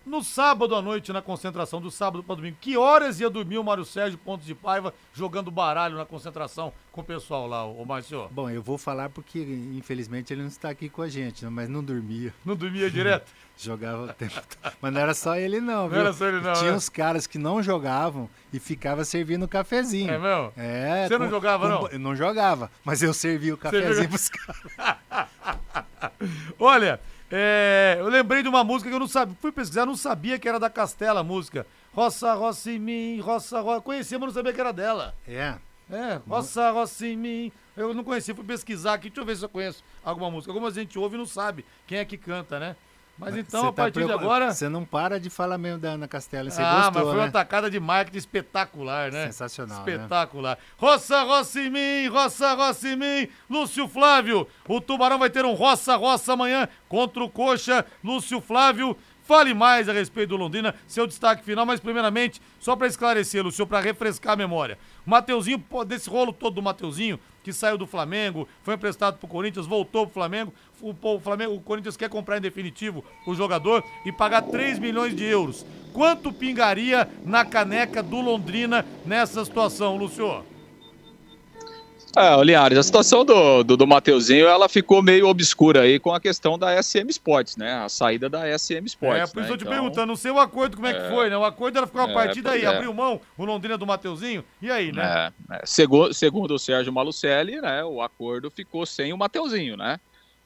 [0.06, 3.64] No sábado à noite, na concentração, do sábado para domingo, que horas ia dormir o
[3.64, 8.28] Mário Sérgio Pontos de Paiva jogando baralho na concentração com o pessoal lá, o Márcio?
[8.30, 9.40] Bom, eu vou falar porque,
[9.74, 11.50] infelizmente, ele não está aqui com a gente, né?
[11.50, 12.32] mas não dormia.
[12.44, 13.32] Não dormia direto?
[13.56, 14.72] Jogava o tempo todo.
[14.80, 15.98] Mas não era só ele, não, viu?
[15.98, 16.52] Não era só ele, não.
[16.54, 16.76] Tinha né?
[16.76, 20.10] uns caras que não jogavam e ficava servindo cafezinho.
[20.10, 20.52] É mesmo?
[20.56, 21.06] É.
[21.06, 21.88] Você não jogava, não?
[21.88, 24.72] Eu não jogava, mas eu servia o cafezinho pros caras.
[26.58, 27.00] Olha,
[27.36, 30.48] é, eu lembrei de uma música que eu não sabia, fui pesquisar, não sabia que
[30.48, 31.66] era da Castela a música.
[31.92, 33.80] Roça, roça em mim, roça, roça.
[33.80, 35.16] Conhecia, mas não sabia que era dela.
[35.26, 35.56] É.
[35.90, 37.52] É, roça, roça em mim.
[37.76, 40.52] Eu não conhecia, fui pesquisar aqui, deixa eu ver se eu conheço alguma música.
[40.52, 42.76] Algumas a gente ouve e não sabe quem é que canta, né?
[43.16, 44.52] Mas então, Cê a partir tá de agora.
[44.52, 46.50] Você não para de falar mesmo da Ana Castela.
[46.50, 47.22] Você ah, gostou, mas foi né?
[47.22, 49.26] uma tacada de marketing espetacular, né?
[49.26, 49.92] Sensacional, né?
[49.92, 50.58] Espetacular.
[50.76, 53.28] Roça, roça em mim, roça, roça em mim.
[53.48, 57.86] Lúcio Flávio, o Tubarão vai ter um roça, roça amanhã contra o Coxa.
[58.02, 62.86] Lúcio Flávio, fale mais a respeito do Londrina, seu destaque final, mas primeiramente, só para
[62.86, 64.78] esclarecer, Lúcio, para refrescar a memória.
[65.04, 70.06] Mateuzinho, desse rolo todo do Mateuzinho, que saiu do Flamengo, foi emprestado pro Corinthians, voltou
[70.06, 70.52] pro Flamengo.
[70.80, 75.14] O, o Flamengo, o Corinthians quer comprar em definitivo o jogador e pagar 3 milhões
[75.14, 75.64] de euros.
[75.92, 80.53] Quanto pingaria na caneca do Londrina nessa situação, Lúcio?
[82.16, 86.20] É, Linhares, a situação do, do, do Mateuzinho, ela ficou meio obscura aí com a
[86.20, 87.72] questão da SM Sports, né?
[87.74, 89.30] A saída da SM Sports.
[89.30, 89.54] É, por isso né?
[89.54, 91.10] eu te Então, perguntando, não sei o acordo como é, que É.
[91.10, 91.36] foi, né?
[91.36, 92.66] O acordo era ficar uma É, partida aí, é.
[92.66, 95.32] abriu mão o Londrina do Mateuzinho, e aí, né?
[95.50, 95.60] É, é.
[95.64, 99.98] Segundo, segundo o Sérgio Malucelli, né, o acordo ficou sem o Mateuzinho, né?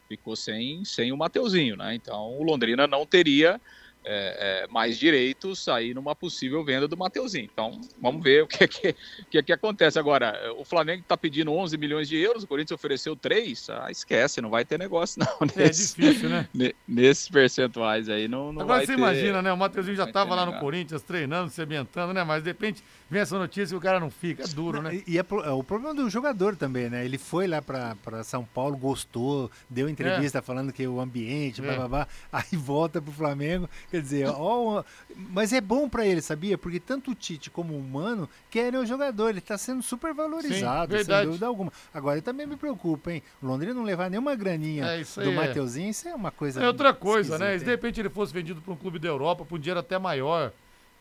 [0.08, 1.94] Ficou sem, sem o Mateuzinho, né?
[1.94, 3.60] Então o Londrina não teria
[4.04, 7.48] é, é, mais direitos aí numa possível venda do Mateuzinho.
[7.52, 8.94] Então vamos ver o que, que,
[9.30, 9.98] que, que acontece.
[9.98, 14.40] Agora, o Flamengo está pedindo 11 milhões de euros, o Corinthians ofereceu 3, ah, esquece,
[14.40, 15.48] não vai ter negócio não.
[15.48, 16.48] É Nesse, difícil, né?
[16.54, 18.98] ne- Nesses percentuais aí não, não Agora você ter.
[18.98, 19.52] imagina, né?
[19.52, 20.58] O Mateuzinho já vai tava ter lá no.
[20.58, 22.24] Corinthians treinando, se ambientando, né?
[22.24, 25.02] Mas de repente vem essa notícia e o cara não fica, é duro, né?
[25.06, 27.04] E, é, é o problema do jogador também, né?
[27.04, 31.64] Ele foi lá pra São Paulo, gostou, deu entrevista falando que o ambiente, É.
[31.64, 33.68] blá, blá, blá, aí volta pro Flamengo.
[33.90, 34.82] Quer dizer, ó,
[35.30, 36.58] mas é bom pra ele, sabia?
[36.58, 39.30] Porque tanto o Tite como o Mano querem o jogador.
[39.30, 41.72] Ele tá sendo super valorizado, Sim, sem dúvida alguma.
[41.92, 43.22] Agora, eu também me preocupa, hein?
[43.42, 45.34] O Londrina não levar nenhuma graninha É, do é.
[45.34, 46.62] Mateuzinho, isso é uma coisa.
[46.62, 47.58] É outra coisa, né?
[47.58, 49.98] Se de repente ele fosse vendido para um clube da Europa, por um dinheiro até
[49.98, 50.52] maior.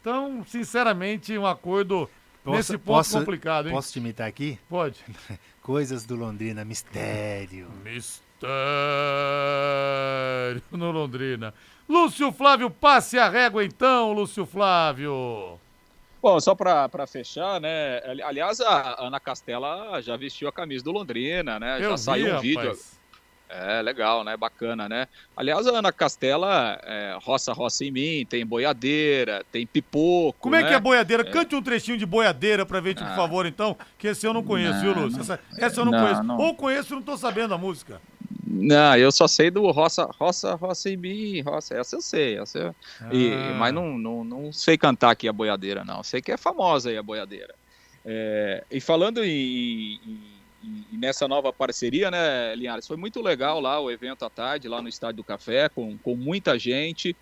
[0.01, 2.09] Então, sinceramente, um acordo
[2.45, 3.73] nesse ponto posso- complicado, hein?
[3.73, 4.57] Posso te imitar aqui?
[4.69, 5.03] Pode.
[5.61, 7.67] Coisas do Londrina, mistério.
[7.83, 8.21] Mistério
[10.71, 11.53] no Londrina.
[11.89, 15.59] Lúcio Flávio, passe a régua então, Lúcio Flávio.
[16.21, 18.01] Bom, só para fechar, né?
[18.05, 21.77] ali- Aliás, a Ana Castela já vestiu a camisa do Londrina, né?
[21.77, 22.96] Eu já vi, saiu um rapaz.
[23.49, 24.35] É, legal, né?
[24.35, 25.07] Bacana, né?
[25.35, 30.37] Aliás, a Ana Castela, é, roça, roça em mim, tem boiadeira, tem pipoco.
[30.41, 30.67] Como é né?
[30.67, 31.23] que é boiadeira?
[31.23, 33.15] Cante um trechinho de boiadeira pra ver, por Ah.
[33.15, 35.21] favor, então, que esse eu não conheço, Não, viu, Lúcio?
[35.21, 36.23] Essa, essa eu não, Não, conheço.
[36.23, 36.37] não.
[36.37, 38.01] Ou conheço e não tô sabendo a música.
[38.45, 41.75] Não, eu só sei do roça, roça, roça em mim, roça.
[41.77, 42.75] Essa eu sei, essa eu...
[43.13, 43.55] E- Ah.
[43.57, 46.03] mas não, não, não sei cantar aqui a boiadeira, não.
[46.03, 47.55] Sei que é famosa aí a boiadeira.
[48.05, 52.87] É, e falando em, em- em- nessa nova parceria, né, Linhares?
[52.87, 56.15] Foi muito legal lá o evento à tarde, lá no Estádio do Café, com, com
[56.15, 57.15] muita gente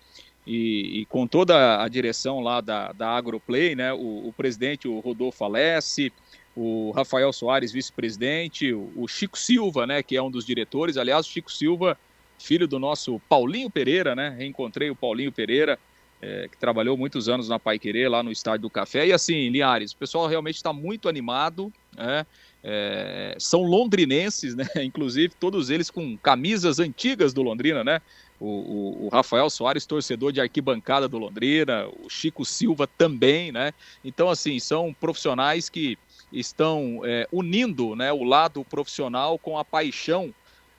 [0.46, 3.92] e, e com toda a direção lá da, da Agroplay, né?
[3.92, 6.12] O, o presidente, o Rodolfo Alessi,
[6.54, 10.96] o Rafael Soares, vice-presidente, o, o Chico Silva, né, que é um dos diretores.
[10.96, 11.98] Aliás, o Chico Silva,
[12.38, 14.30] filho do nosso Paulinho Pereira, né?
[14.30, 15.78] Reencontrei o Paulinho Pereira,
[16.22, 19.06] é, que trabalhou muitos anos na Pai Querer, lá no Estádio do Café.
[19.06, 22.24] E assim, Linhares, o pessoal realmente está muito animado, né?
[22.68, 24.64] É, são londrinenses, né?
[24.84, 28.00] Inclusive, todos eles com camisas antigas do Londrina, né?
[28.40, 33.72] O, o- o Rafael Soares, torcedor de arquibancada do Londrina, o Chico Silva também, né?
[34.02, 35.96] Então, assim, são profissionais que
[36.32, 40.34] estão é, unindo né, o lado profissional com a paixão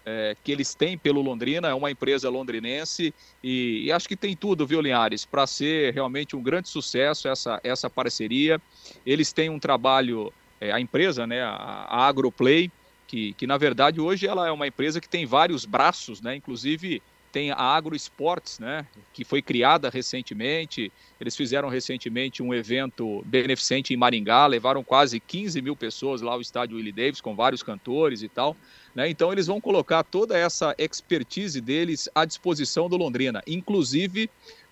[0.05, 4.35] é, que eles têm pelo Londrina, é uma empresa londrinense e, e acho que tem
[4.37, 8.61] tudo, viu, Linhares, para ser realmente um grande sucesso essa, essa parceria.
[9.05, 12.71] Eles têm um trabalho, é, a empresa, né, a, a Agroplay,
[13.07, 17.01] que, que na verdade hoje ela é uma empresa que tem vários braços, né, inclusive
[17.31, 20.91] tem a Agro Sports, né, que foi criada recentemente.
[21.19, 26.41] Eles fizeram recentemente um evento beneficente em Maringá, levaram quase 15 mil pessoas lá ao
[26.41, 28.55] estádio Willie Davis, com vários cantores e tal.
[28.95, 29.09] Né?
[29.09, 34.29] Então eles vão colocar toda essa expertise deles à disposição do Londrina, inclusive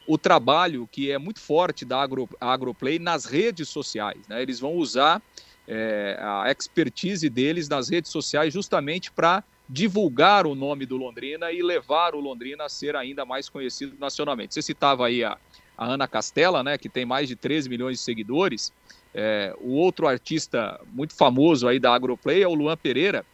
[0.08, 4.28] o trabalho que é muito forte da Agro, Agroplay nas redes sociais.
[4.28, 4.42] Né?
[4.42, 5.22] Eles vão usar
[5.68, 11.62] é, a expertise deles nas redes sociais justamente para divulgar o nome do Londrina e
[11.62, 14.54] levar o Londrina a ser ainda mais conhecido nacionalmente.
[14.54, 15.38] Você citava aí a,
[15.78, 18.72] a Ana Castela, né, que tem mais de 13 milhões de seguidores.
[19.14, 23.26] É, o outro artista muito famoso aí da Agroplay é o Luan Pereira,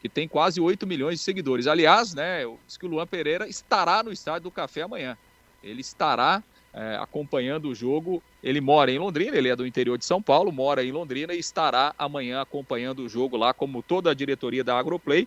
[0.00, 1.66] que tem quase 8 milhões de seguidores.
[1.66, 5.16] Aliás, né, diz que o Luan Pereira estará no Estádio do Café amanhã.
[5.62, 6.42] Ele estará
[6.76, 8.22] é, acompanhando o jogo.
[8.42, 11.38] Ele mora em Londrina, ele é do interior de São Paulo, mora em Londrina e
[11.38, 15.26] estará amanhã acompanhando o jogo lá, como toda a diretoria da Agroplay.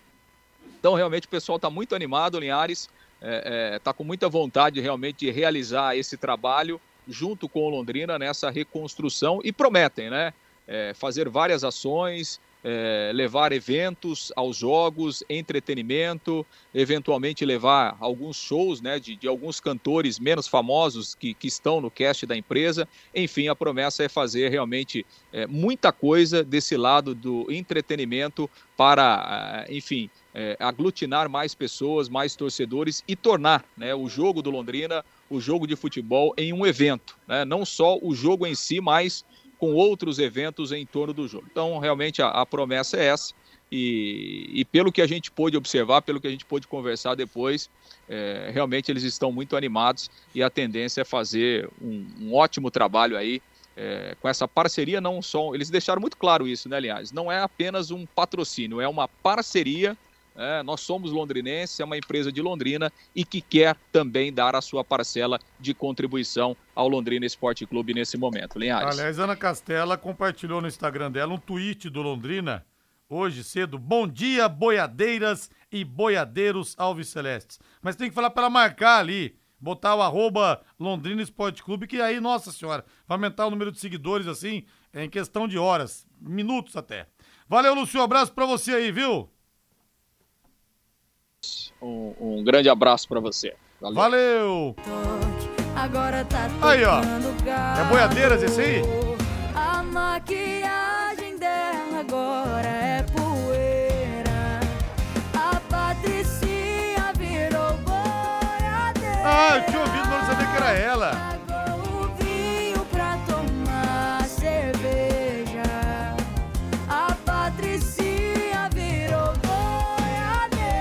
[0.79, 4.79] Então, realmente, o pessoal está muito animado, Linhares, está é, é, tá com muita vontade
[4.79, 10.31] realmente de realizar esse trabalho junto com Londrina nessa reconstrução e prometem, né?
[10.67, 18.99] É, fazer várias ações, é, levar eventos aos jogos, entretenimento, eventualmente levar alguns shows né,
[18.99, 22.87] de, de alguns cantores menos famosos que, que, estão no cast da empresa.
[23.15, 29.73] Enfim, a promessa é fazer realmente é, muita coisa desse lado do entretenimento para, é,
[29.73, 35.39] enfim, é, aglutinar mais pessoas, mais torcedores e tornar né, o jogo do Londrina, o
[35.39, 37.17] jogo de futebol, em um evento.
[37.27, 37.45] Né?
[37.45, 39.23] Não só o jogo em si, mas
[39.59, 41.45] com outros eventos em torno do jogo.
[41.51, 43.33] Então, realmente, a, a promessa é essa.
[43.71, 47.69] E, e, pelo que a gente pôde observar, pelo que a gente pôde conversar depois,
[48.07, 53.15] é, realmente eles estão muito animados e a tendência é fazer um, um ótimo trabalho
[53.15, 53.39] aí
[53.77, 54.99] é, com essa parceria.
[54.99, 58.87] Não só eles deixaram muito claro isso, né, aliás, não é apenas um patrocínio, é
[58.87, 59.95] uma parceria
[60.39, 64.62] é, nós somos londrinenses, é uma empresa de Londrina e que quer também dar a
[64.62, 68.58] sua parcela de contribuição ao Londrina Esporte Clube nesse momento.
[68.58, 68.97] Linhares.
[68.97, 72.65] Aliás, Ana Castela compartilhou no Instagram dela um tweet do Londrina
[73.10, 73.78] hoje cedo.
[73.78, 77.60] Bom dia, boiadeiras e boiadeiros Alves Celestes.
[77.82, 82.21] Mas tem que falar para marcar ali, botar o arroba Londrina Esporte Clube, que aí,
[82.21, 87.08] nossa senhora, vai aumentar o número de seguidores assim em questão de horas, minutos até.
[87.47, 89.30] Valeu, Lúcio, um abraço para você aí, viu?
[91.81, 93.53] Um, um grande abraço para você.
[93.79, 93.95] Valeu!
[93.95, 94.75] Valeu.
[95.75, 96.99] Agora tá aí, ó.
[97.01, 98.81] É boiadeiras esse aí?
[99.55, 102.78] A maquiagem dela agora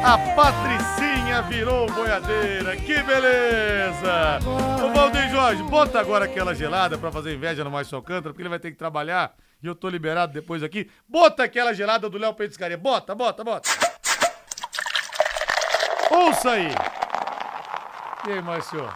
[0.09, 4.39] A Patricinha virou boiadeira, que beleza!
[4.83, 8.49] O Valdir Jorge, bota agora aquela gelada pra fazer inveja no Mais Alcântara, porque ele
[8.49, 10.91] vai ter que trabalhar e eu tô liberado depois aqui.
[11.07, 13.69] Bota aquela gelada do Léo Petiscaria, bota, bota, bota!
[16.11, 16.71] Ouça aí!
[18.27, 18.89] E aí, Márcio?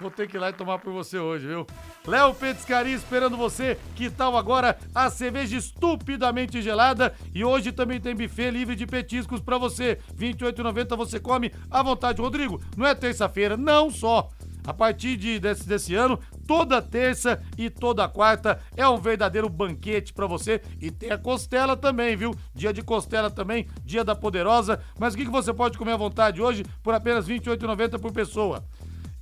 [0.00, 1.66] Vou ter que ir lá e tomar por você hoje, viu?
[2.06, 3.78] Léo Petiscaria esperando você.
[3.94, 7.14] Que tal agora a cerveja estupidamente gelada?
[7.34, 9.98] E hoje também tem buffet livre de petiscos para você.
[10.18, 12.22] R$ 28,90 você come à vontade.
[12.22, 14.30] Rodrigo, não é terça-feira, não só.
[14.66, 20.12] A partir de, desse, desse ano, toda terça e toda quarta é um verdadeiro banquete
[20.12, 20.60] para você.
[20.80, 22.34] E tem a costela também, viu?
[22.54, 24.80] Dia de costela também, dia da poderosa.
[24.98, 28.12] Mas o que, que você pode comer à vontade hoje por apenas R$ 28,90 por
[28.12, 28.64] pessoa?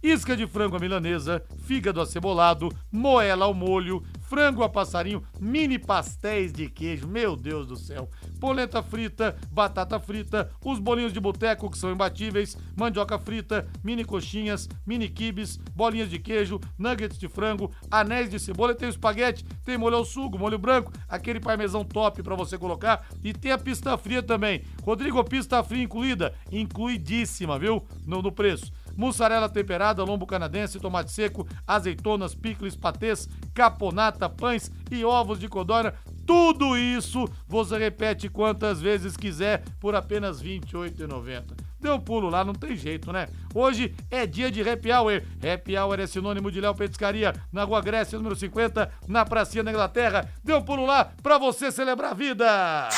[0.03, 6.53] Isca de frango à milanesa, fígado acebolado, moela ao molho, frango a passarinho, mini pastéis
[6.53, 8.09] de queijo, meu Deus do céu,
[8.41, 14.69] polenta frita, batata frita, os bolinhos de boteco que são imbatíveis, mandioca frita, mini coxinhas,
[14.87, 19.97] mini quibes, bolinhas de queijo, nuggets de frango, anéis de cebola, tem espaguete, tem molho
[19.97, 23.07] ao sugo, molho branco, aquele parmesão top para você colocar.
[23.23, 24.63] E tem a pista fria também.
[24.83, 27.85] Rodrigo, pista fria incluída, incluidíssima, viu?
[28.07, 35.05] No, no preço mussarela temperada, lombo canadense, tomate seco, azeitonas, picles, patês, caponata, pães e
[35.05, 35.95] ovos de codorna.
[36.27, 41.45] Tudo isso você repete quantas vezes quiser por apenas R$ 28,90.
[41.81, 43.29] Deu um pulo lá, não tem jeito, né?
[43.55, 45.23] Hoje é dia de Happy Hour.
[45.41, 49.71] Happy Hour é sinônimo de Léo Petiscaria, na Rua Grécia, número 50, na Pracinha da
[49.71, 50.29] Inglaterra.
[50.43, 52.89] Deu um pulo lá pra você celebrar a vida!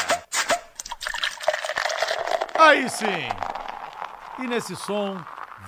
[2.58, 3.28] Aí sim!
[4.42, 5.18] E nesse som,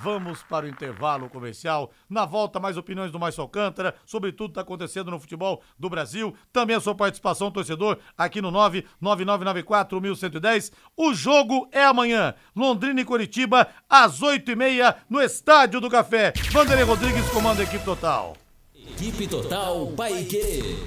[0.03, 1.93] Vamos para o intervalo comercial.
[2.11, 5.89] Na volta, mais opiniões do Mais Alcântara sobre tudo que está acontecendo no futebol do
[5.89, 6.35] Brasil.
[6.53, 10.73] Também a sua participação, torcedor, aqui no 999941110.
[10.97, 12.35] O jogo é amanhã.
[12.57, 16.33] Londrina e Curitiba, às 8h30, no Estádio do Café.
[16.51, 18.37] Vanderlei Rodrigues comanda a equipe total.
[18.75, 20.85] Equipe Total Paique.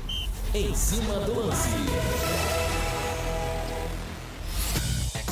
[0.53, 2.64] Em cima do lance.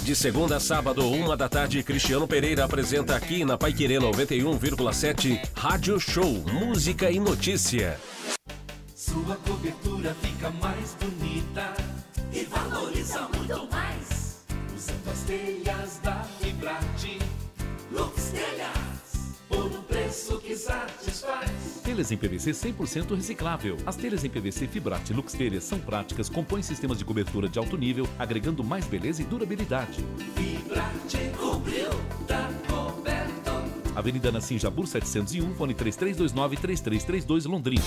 [0.04, 5.98] De segunda a sábado, uma da tarde, Cristiano Pereira apresenta aqui na Paiquerê 91,7 Rádio
[5.98, 7.98] Show Música e Notícia.
[8.94, 11.74] Sua cobertura fica mais bonita
[12.34, 14.44] e valoriza muito mais.
[14.76, 17.20] Usando as telhas da Fibrate,
[17.90, 18.93] Lux Telhas,
[20.14, 21.82] preço que satisfaz.
[21.84, 23.78] Telhas em PVC 100% reciclável.
[23.84, 27.76] As telhas em PVC Fibrate Lux Telhas são práticas, compõem sistemas de cobertura de alto
[27.76, 30.06] nível, agregando mais beleza e durabilidade.
[30.36, 31.90] Vibrate cobriu,
[32.28, 33.24] tá coberto.
[33.96, 37.84] Avenida Nassim Jabur 701, fone 3329-3332 Londrina.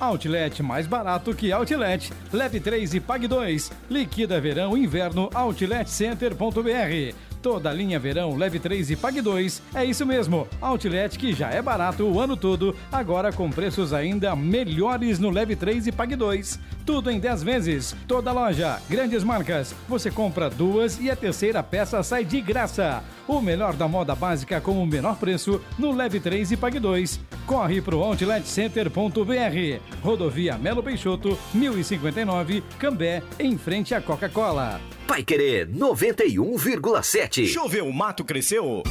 [0.00, 2.10] Outlet mais barato que Outlet.
[2.32, 3.70] Leve 3 e pague 2.
[3.90, 7.27] Liquida verão e inverno outletcenter.br.
[7.40, 9.62] Toda linha verão, leve 3 e pague 2.
[9.74, 10.48] É isso mesmo.
[10.60, 15.54] Outlet que já é barato o ano todo, agora com preços ainda melhores no leve
[15.54, 16.58] 3 e pague 2.
[16.84, 17.96] Tudo em 10 vezes.
[18.06, 19.74] Toda loja, grandes marcas.
[19.88, 23.02] Você compra duas e a terceira peça sai de graça.
[23.26, 27.20] O melhor da moda básica com o menor preço no leve 3 e pague 2.
[27.46, 29.80] Corre pro outletcenter.br.
[30.02, 34.80] Rodovia Melo Peixoto, 1059, Cambé, em frente à Coca-Cola.
[35.08, 37.46] Vai querer 91,7.
[37.46, 38.82] Choveu, o mato cresceu.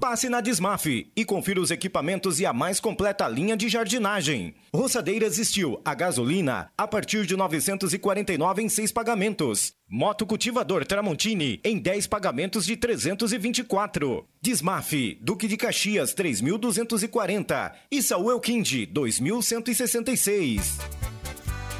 [0.00, 4.54] Passe na Desmaf e confira os equipamentos e a mais completa linha de jardinagem.
[4.74, 9.72] Roçadeiras Steel a gasolina a partir de 949 em seis pagamentos.
[9.88, 14.26] Moto cultivador Tramontini em 10 pagamentos de 324.
[14.42, 20.78] Desmaf Duque de Caxias 3240 e Saúl Quindi 2166.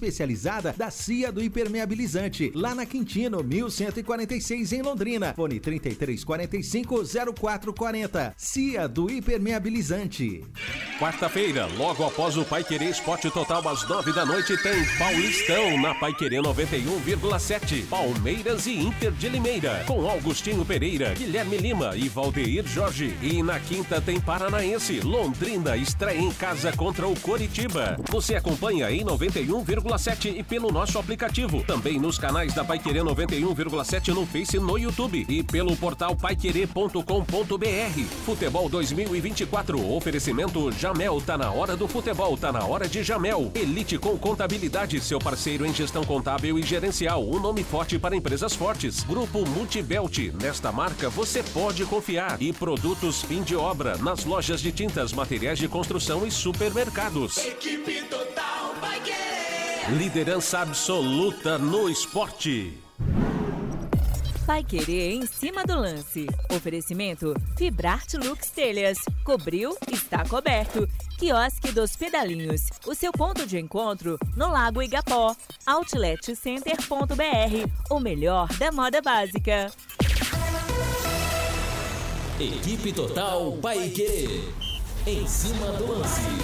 [0.00, 5.34] especializada da CIA do Impermeabilizante, lá na Quintino, 1146 em Londrina.
[5.34, 8.34] Fone 3345 0440.
[8.36, 10.42] CIA do Impermeabilizante.
[10.98, 15.94] Quarta-feira, logo após o Pai Querer Esporte Total às nove da noite, tem Paulistão na
[15.94, 17.86] Pai Querer 91,7.
[17.86, 23.14] Palmeiras e Inter de Limeira, com Augustinho Pereira, Guilherme Lima e Valdeir Jorge.
[23.20, 27.96] E na quinta tem Paranaense, Londrina estreia em casa contra o Coritiba.
[28.08, 29.89] Você acompanha em 91,7
[30.28, 31.64] e pelo nosso aplicativo.
[31.64, 35.26] Também nos canais da Pai Querer 91,7 no Face e no YouTube.
[35.28, 38.04] E pelo portal paiquerê.com.br.
[38.24, 39.92] Futebol 2024.
[39.92, 41.20] Oferecimento Jamel.
[41.20, 43.50] Tá na hora do futebol, tá na hora de Jamel.
[43.52, 47.28] Elite com contabilidade, seu parceiro em gestão contábil e gerencial.
[47.28, 49.02] Um nome forte para empresas fortes.
[49.02, 50.32] Grupo Multibelt.
[50.40, 52.40] Nesta marca você pode confiar.
[52.40, 57.38] E produtos fim de obra nas lojas de tintas, materiais de construção e supermercados.
[57.38, 59.59] Equipe Total vai querer.
[59.96, 62.78] Liderança absoluta no esporte.
[64.46, 66.28] Vai querer em cima do lance.
[66.48, 68.98] Oferecimento Fibrarte Lux Telhas.
[69.24, 70.88] Cobriu, está coberto.
[71.18, 72.68] Quiosque dos Pedalinhos.
[72.86, 75.34] O seu ponto de encontro no Lago Igapó.
[75.66, 77.90] Outletcenter.br.
[77.90, 79.72] O melhor da moda básica.
[82.38, 84.54] Equipe Total Paique.
[85.04, 86.39] Em cima do lance.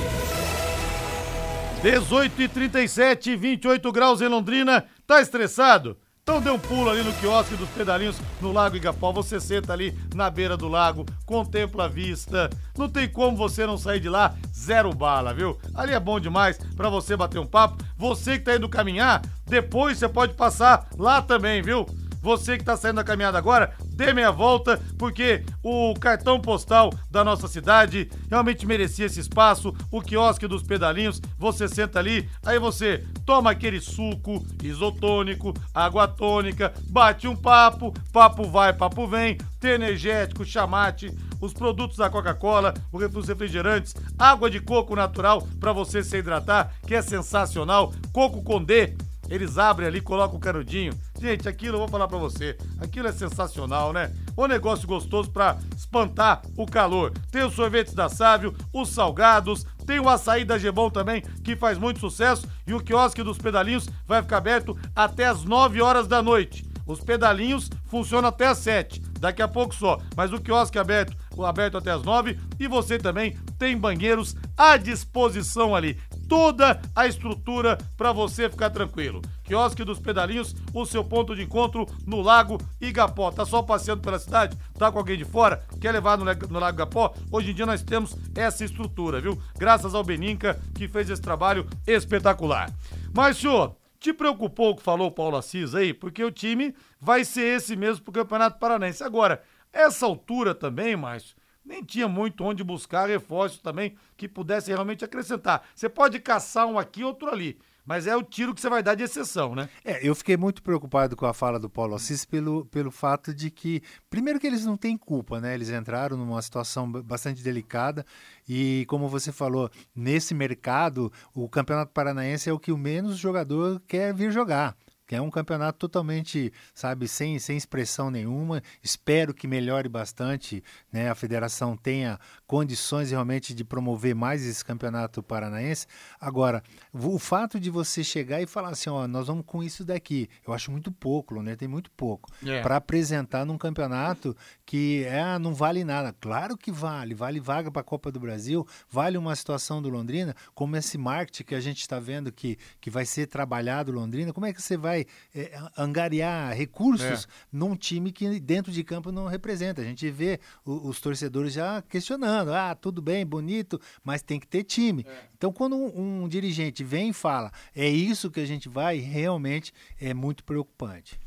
[1.83, 4.85] 18 e 37, 28 graus em Londrina.
[5.07, 5.97] Tá estressado?
[6.23, 9.13] Então dê um pulo ali no quiosque dos pedalinhos no Lago Igapó.
[9.13, 12.51] Você senta ali na beira do lago, contempla a vista.
[12.77, 15.57] Não tem como você não sair de lá zero bala, viu?
[15.73, 17.85] Ali é bom demais para você bater um papo.
[17.97, 21.87] Você que tá indo caminhar, depois você pode passar lá também, viu?
[22.27, 27.23] Você que está saindo da caminhada agora, dê meia volta, porque o cartão postal da
[27.23, 29.73] nossa cidade realmente merecia esse espaço.
[29.93, 36.75] O quiosque dos pedalinhos, você senta ali, aí você toma aquele suco isotônico, água tônica,
[36.89, 43.29] bate um papo, papo vai, papo vem, tem energético, chamate, os produtos da Coca-Cola, os
[43.29, 48.97] refrigerantes, água de coco natural para você se hidratar, que é sensacional, coco com D.
[49.29, 50.93] Eles abrem ali, colocam o canudinho.
[51.21, 52.57] Gente, aquilo eu vou falar pra você.
[52.81, 54.13] Aquilo é sensacional, né?
[54.37, 57.13] O negócio gostoso pra espantar o calor.
[57.31, 61.79] Tem os sorvetes da Sávio, os salgados, tem o açaí da Gebom também, que faz
[61.79, 62.47] muito sucesso.
[62.67, 66.65] E o quiosque dos pedalinhos vai ficar aberto até as 9 horas da noite.
[66.87, 69.99] Os pedalinhos funcionam até as 7, daqui a pouco só.
[70.17, 74.77] Mas o quiosque é aberto, aberto até as 9 e você também tem banheiros à
[74.77, 75.99] disposição ali
[76.29, 79.23] toda a estrutura para você ficar tranquilo.
[79.45, 83.31] Quiosque dos Pedalinhos, o seu ponto de encontro no Lago Igapó.
[83.31, 84.57] Tá só passeando pela cidade?
[84.79, 85.65] Tá com alguém de fora?
[85.81, 87.15] Quer levar no, no Lago Igapó?
[87.31, 89.41] Hoje em dia nós temos essa estrutura, viu?
[89.57, 92.71] Graças ao Beninca que fez esse trabalho espetacular.
[93.15, 95.95] Mas, senhor, te preocupou o que falou o Paulo Assis aí?
[95.95, 99.03] Porque o time vai ser esse mesmo pro Campeonato Paranaense.
[99.03, 101.37] Agora, essa altura também, Márcio,
[101.67, 105.63] nem tinha muito onde buscar reforços também que pudessem realmente acrescentar.
[105.75, 107.59] Você pode caçar um aqui, outro ali.
[107.85, 109.69] Mas é o tiro que você vai dar de exceção, né?
[109.85, 113.49] É, eu fiquei muito preocupado com a fala do Paulo Assis pelo, pelo fato de
[113.49, 115.55] que, primeiro que eles não têm culpa, né?
[115.55, 118.05] Eles entraram numa situação ba- bastante delicada
[118.49, 123.81] e, como você falou, nesse mercado, o Campeonato Paranaense é o que o menos jogador
[123.87, 124.77] quer vir jogar.
[125.07, 128.63] Que é um campeonato totalmente, sabe, sem, sem expressão nenhuma.
[128.83, 131.09] Espero que melhore bastante, né?
[131.09, 135.87] A federação tenha condições realmente de promover mais esse campeonato paranaense.
[136.21, 140.29] Agora, o fato de você chegar e falar assim, ó, nós vamos com isso daqui,
[140.47, 141.55] eu acho muito pouco, né?
[141.55, 142.61] Tem muito pouco É.
[142.63, 146.15] para apresentar num campeonato que é, não vale nada.
[146.21, 150.35] Claro que vale, vale vaga para a Copa do Brasil, vale uma situação do Londrina,
[150.55, 154.47] como esse marketing que a gente está vendo que, que vai ser trabalhado Londrina, como
[154.47, 154.96] é que você vai
[155.35, 157.29] é, angariar recursos É.
[157.53, 159.83] num time que dentro de campo não representa?
[159.83, 164.47] A gente vê o- os torcedores já questionando, ah, tudo bem, bonito, mas tem que
[164.47, 165.05] ter time.
[165.37, 169.73] Então, quando um, um dirigente vem e fala, é isso que a gente vai, realmente
[170.01, 171.19] é muito preocupante.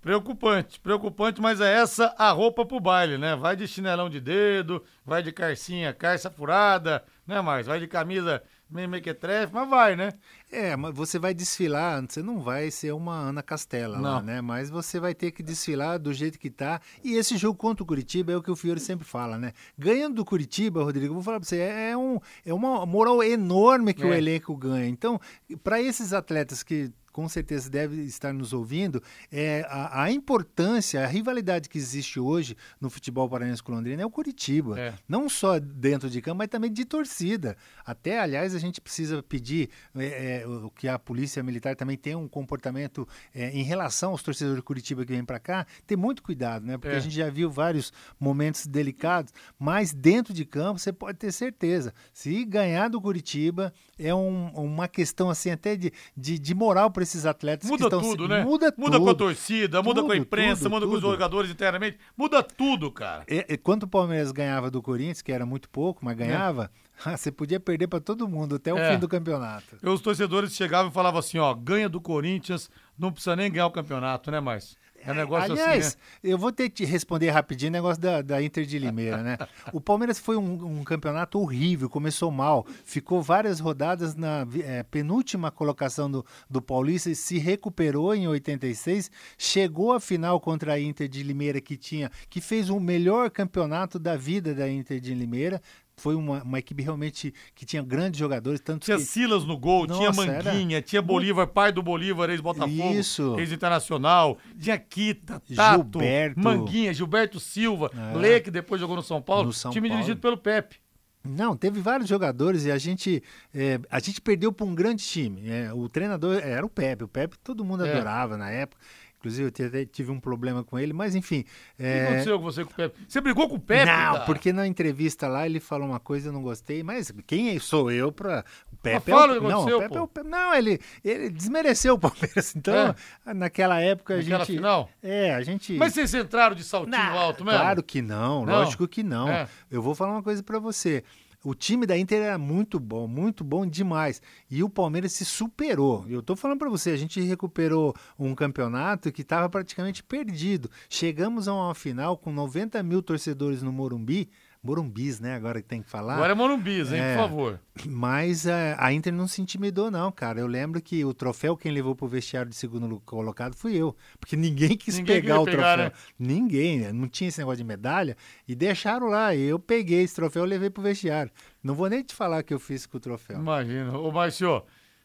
[0.00, 3.34] Preocupante, preocupante, mas é essa a roupa pro baile, né?
[3.34, 7.66] Vai de chinelão de dedo, vai de carcinha, carça furada, né, mais?
[7.66, 8.40] Vai de camisa
[8.70, 10.12] meio mequetrefe, mas vai, né?
[10.50, 14.40] É, mas você vai desfilar, você não vai ser uma Ana Castela lá, né?
[14.40, 16.80] Mas você vai ter que desfilar do jeito que tá.
[17.04, 19.52] E esse jogo contra o Curitiba é o que o Fiore sempre fala, né?
[19.76, 24.04] Ganhando do Curitiba, Rodrigo, vou falar pra você, é, um, é uma moral enorme que
[24.04, 24.18] o É.
[24.18, 24.86] elenco ganha.
[24.88, 25.20] Então,
[25.62, 29.02] para esses atletas que com certeza deve estar nos ouvindo,
[29.32, 34.06] é a, a importância, a rivalidade que existe hoje no futebol paranaense com Londrina é
[34.06, 34.78] o Curitiba.
[34.78, 34.94] É.
[35.08, 37.56] Não só dentro de campo, mas também de torcida.
[37.84, 40.44] Até, aliás, a gente precisa pedir é, é,
[40.76, 45.04] que a polícia militar também tenha um comportamento é, em relação aos torcedores de Curitiba
[45.04, 46.78] que vêm para cá, ter muito cuidado, né?
[46.78, 46.98] Porque É.
[46.98, 51.92] a gente já viu vários momentos delicados, mas dentro de campo você pode ter certeza.
[52.12, 57.07] Se ganhar do Curitiba é um- uma questão assim até de, de, de moral para
[57.08, 58.44] esses atletas que Muda estão tudo, se- né?
[58.44, 59.04] Muda, Muda tudo.
[59.04, 61.10] com a torcida, muda com a Tudo, imprensa, tudo, muda com os tudo.
[61.12, 63.24] jogadores internamente, muda tudo, cara.
[63.26, 66.70] É, é, quando o Palmeiras ganhava do Corinthians, que era muito pouco, mas ganhava,
[67.16, 68.92] você podia perder para todo mundo até o É.
[68.92, 69.76] fim do campeonato.
[69.82, 73.66] E os torcedores chegavam e falavam assim, ó, ganha do Corinthians, não precisa nem ganhar
[73.66, 74.76] o campeonato, né, Márcio?
[75.04, 78.42] É um negócio Aliás, assim, eu vou ter que responder rapidinho o negócio da, da
[78.42, 79.38] Inter de Limeira, né?
[79.72, 85.50] O Palmeiras foi um, um campeonato horrível, começou mal, ficou várias rodadas na eh, penúltima
[85.50, 91.08] colocação do, do Paulista e se recuperou em 86, chegou à final contra a Inter
[91.08, 95.60] de Limeira, que tinha, que fez o melhor campeonato da vida da Inter de Limeira.
[95.98, 99.02] Foi uma, uma equipe realmente que tinha grandes jogadores, tanto Tinha que...
[99.02, 103.36] Silas no gol, tinha Nossa, era Manguinha, tinha Bolívar, pai do Bolívar, ex-Botafogo, Isso.
[103.38, 106.40] ex-internacional, tinha Kita, Tato, Gilberto.
[106.40, 108.16] Manguinha, Gilberto Silva, É.
[108.16, 110.02] Lê, que depois jogou no São Paulo, No São time Paulo.
[110.02, 110.76] dirigido pelo Pepe.
[111.24, 113.22] Não, teve vários jogadores e a gente,
[113.52, 115.48] é, a gente perdeu para um grande time.
[115.50, 117.04] É, o treinador era o Pepe.
[117.04, 117.92] O Pepe todo mundo É.
[117.92, 118.80] adorava na época.
[119.18, 121.40] Inclusive, eu até tive um problema com ele, mas enfim.
[121.40, 122.98] O que é, aconteceu com você com o Pepe?
[123.08, 123.84] Você brigou com o Pepe?
[123.86, 124.20] não, cara?
[124.20, 127.90] porque na entrevista lá ele falou uma coisa e eu não gostei, mas quem sou
[127.90, 129.10] eu para o Pepe?
[129.10, 132.54] fala é o não, o Pepe é o Pepe- não, ele, ele desmereceu o Palmeiras.
[132.58, 132.94] Então,
[133.34, 134.56] naquela época a Naquela gente.
[134.56, 134.88] final?
[135.02, 135.72] É, a gente.
[135.74, 137.58] Mas vocês entraram de saltinho alto mesmo?
[137.58, 138.52] Claro que não, Não?
[138.54, 139.28] lógico que não.
[139.28, 139.48] É.
[139.70, 141.02] Eu vou falar uma coisa pra você.
[141.44, 144.20] O time da Inter era muito bom, muito bom demais.
[144.50, 146.04] E o Palmeiras se superou.
[146.08, 150.68] Eu tô falando pra você, a gente recuperou um campeonato que estava praticamente perdido.
[150.88, 154.28] Chegamos a uma final com 90 mil torcedores no Morumbi.
[154.62, 155.34] Morumbis, né?
[155.34, 156.14] Agora que tem que falar.
[156.14, 157.14] Agora é Morumbis, hein, É.
[157.14, 157.60] por favor.
[157.86, 160.40] Mas é, a Inter não se intimidou, não, cara.
[160.40, 163.96] Eu lembro que o troféu quem levou pro vestiário de segundo colocado fui eu.
[164.18, 165.84] Porque ninguém quis Ninguém pegar o pegar, troféu.
[165.90, 165.92] né?
[166.18, 166.92] Ninguém, né?
[166.92, 168.16] não tinha esse negócio de medalha.
[168.48, 169.34] E deixaram lá.
[169.34, 171.30] E eu peguei esse troféu e levei pro vestiário.
[171.62, 173.38] Não vou nem te falar o que eu fiz com o troféu.
[173.38, 173.96] Imagina.
[173.96, 174.62] Ô, Márcio,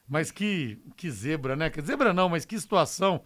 [0.08, 1.70] mas que, que zebra, né?
[1.70, 3.22] Que zebra não, mas que situação.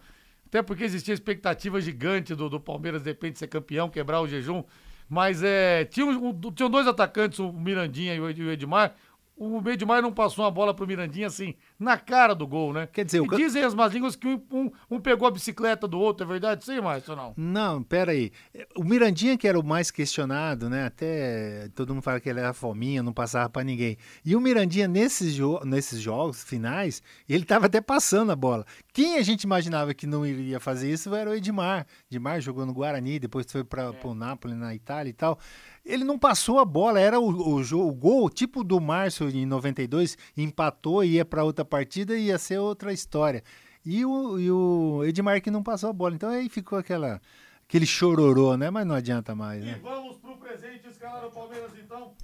[0.46, 4.62] Até porque existia expectativa gigante do, do Palmeiras, de repente, ser campeão, quebrar o jejum.
[5.08, 8.94] Mas é, tinha um- tinham dois atacantes, o Mirandinha e o Ed- o Edmar.
[9.40, 12.88] O Edmar não passou uma bola pro Mirandinha, assim, na cara do gol, né?
[12.92, 15.86] Quer dizer, o e ca- dizem as más línguas que um, um- pegou a bicicleta
[15.86, 16.64] do outro, é verdade?
[16.64, 17.34] Sim, Márcio, ou não?
[17.36, 18.32] Não, peraí.
[18.76, 20.86] O Mirandinha, que era o mais questionado, né?
[20.86, 23.96] Até todo mundo fala que ele era fominha, não passava pra ninguém.
[24.24, 28.66] E o Mirandinha, nesses, jo nesses jogos finais, ele tava até passando a bola.
[28.98, 31.86] Quem a gente imaginava que não iria fazer isso era o Edmar.
[32.10, 35.38] Edmar jogou no Guarani, depois foi para o Napoli, na Itália e tal.
[35.86, 40.18] Ele não passou a bola, era o, o, o gol, tipo do Márcio em 92,
[40.36, 43.44] empatou e ia para outra partida e ia ser outra história.
[43.86, 46.16] E o, e o Edmar que não passou a bola.
[46.16, 47.22] Então aí ficou aquela,
[47.68, 48.70] aquele chororô, né?
[48.70, 49.78] Mas não adianta mais, né?
[49.82, 50.38] Vamos pro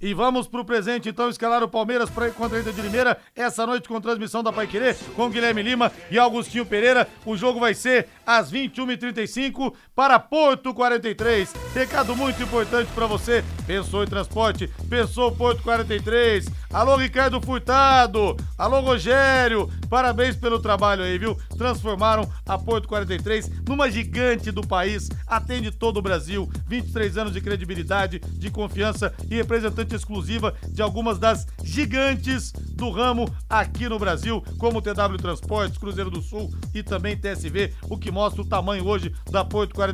[0.01, 3.65] E vamos pro presente, então, escalar o Palmeiras para contra a Inter de Limeira, essa
[3.65, 7.07] noite com transmissão da Pai Querer, com Guilherme Lima e Augustinho Pereira.
[7.25, 11.53] O jogo vai ser às 21h35 para Porto 43.
[11.73, 13.43] Recado muito importante para você.
[13.65, 14.69] Pensou em transporte?
[14.89, 16.47] Pensou Porto 43.
[16.71, 18.35] Alô, Ricardo Furtado.
[18.57, 19.69] Alô, Rogério.
[19.89, 21.37] Parabéns pelo trabalho aí, viu?
[21.57, 25.09] Transformaram a Porto 43 numa gigante do país.
[25.25, 26.51] Atende todo o Brasil.
[26.67, 33.33] 23 anos de credibilidade, de confiança e representante exclusiva de algumas das gigantes do ramo
[33.49, 38.41] aqui no Brasil, como TW Transportes, Cruzeiro do Sul e também TSV, o que mostra
[38.41, 39.84] o tamanho hoje da Porto 43.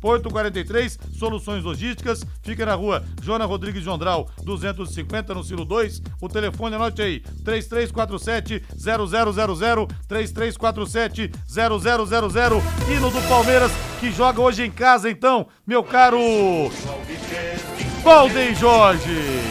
[0.00, 6.02] Porto 43, soluções logísticas, fica na rua Joana Rodrigues Jondral, 250 no Silo 2.
[6.20, 14.70] O telefone anote aí, 3347 0000 3347 0000 hino do Palmeiras que joga hoje em
[14.70, 16.18] casa então, meu caro
[18.02, 19.50] Valdem Jorge.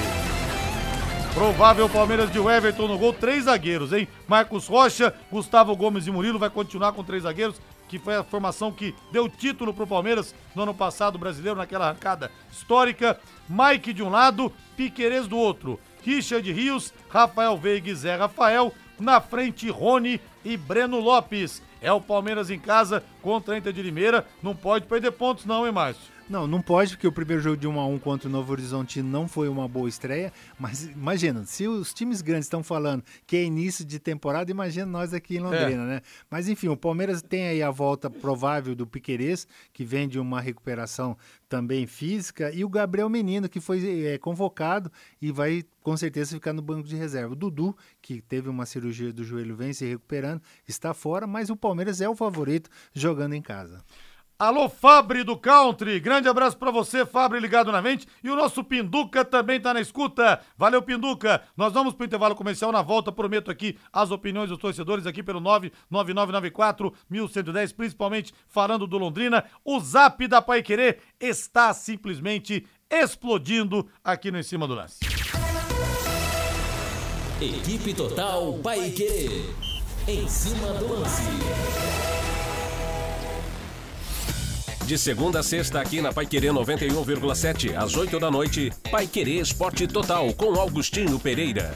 [1.33, 4.07] Provável Palmeiras de Everton no gol, três zagueiros, hein?
[4.27, 8.71] Marcos Rocha, Gustavo Gomes e Murilo vai continuar com três zagueiros, que foi a formação
[8.71, 13.19] que deu título pro Palmeiras no ano passado brasileiro, naquela arrancada histórica.
[13.49, 15.79] Mike de um lado, Piquerez do outro.
[16.03, 18.71] Richard Rios, Rafael Veiga e Zé Rafael.
[18.99, 21.61] Na frente, Rony e Breno Lopes.
[21.81, 24.25] É o Palmeiras em casa contra a Inter de Limeira.
[24.43, 26.18] Não pode perder pontos, não, hein, Márcio?
[26.29, 29.01] Não, não pode, porque o primeiro jogo de 1 a 1 contra o Novo Horizonte
[29.01, 30.31] não foi uma boa estreia.
[30.59, 35.11] Mas imagina, se os times grandes estão falando que é início de temporada, imagina nós
[35.11, 35.87] aqui em Londrina, É.
[35.87, 36.01] né?
[36.29, 40.39] Mas enfim, o Palmeiras tem aí a volta provável do Piquerez, que vem de uma
[40.39, 41.17] recuperação
[41.49, 46.53] também física, e o Gabriel Menino, que foi é, convocado e vai com certeza ficar
[46.53, 47.33] no banco de reserva.
[47.33, 51.55] O Dudu, que teve uma cirurgia do joelho, vem se recuperando, está fora, mas o
[51.57, 53.83] Palmeiras é o favorito jogando em casa.
[54.39, 55.99] Alô, Fabre do Country.
[55.99, 58.07] Grande abraço pra você, Fabre ligado na mente.
[58.23, 60.39] E o nosso Pinduca também tá na escuta.
[60.57, 61.43] Valeu, Pinduca.
[61.57, 63.11] Nós vamos pro intervalo comercial na volta.
[63.11, 69.43] Prometo aqui as opiniões dos torcedores aqui pelo 99994 1110, principalmente falando do Londrina.
[69.65, 74.99] O zap da Pai Querer está simplesmente explodindo aqui no Em Cima do Lance.
[77.41, 79.53] Equipe Total Paique.
[80.07, 82.18] Em cima do lance.
[84.89, 90.33] De segunda a sexta aqui na Paiquerê 91,7, às 8 da noite, Paiquerê Esporte Total
[90.33, 91.75] com Augustinho Pereira.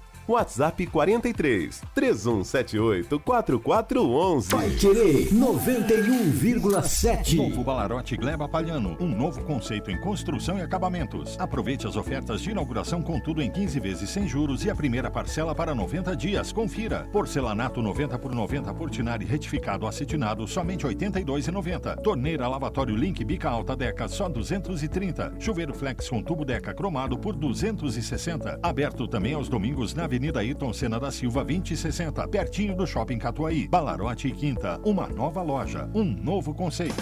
[0.27, 4.49] WhatsApp 43 3178 4411.
[4.49, 7.35] Vai querer 91,7.
[7.35, 11.39] Novo Balarote Gleba Palhano, um novo conceito em construção e acabamentos.
[11.39, 15.09] Aproveite as ofertas de inauguração com tudo em 15 vezes sem juros e a primeira
[15.09, 16.51] parcela para 90 dias.
[16.51, 17.07] Confira.
[17.11, 22.01] Porcelanato 90 por 90 Portinari retificado acetinado somente R$ 82,90.
[22.01, 25.33] Torneira lavatório Link Bica Alta Deca só 230.
[25.39, 28.59] Chuveiro Flex com tubo Deca cromado por 260.
[28.61, 33.65] Aberto também aos domingos na Avenida Ayrton Senna da Silva 2060, pertinho do Shopping Catuaí.
[33.69, 37.01] Balarote e Quinta, uma nova loja, um novo conceito.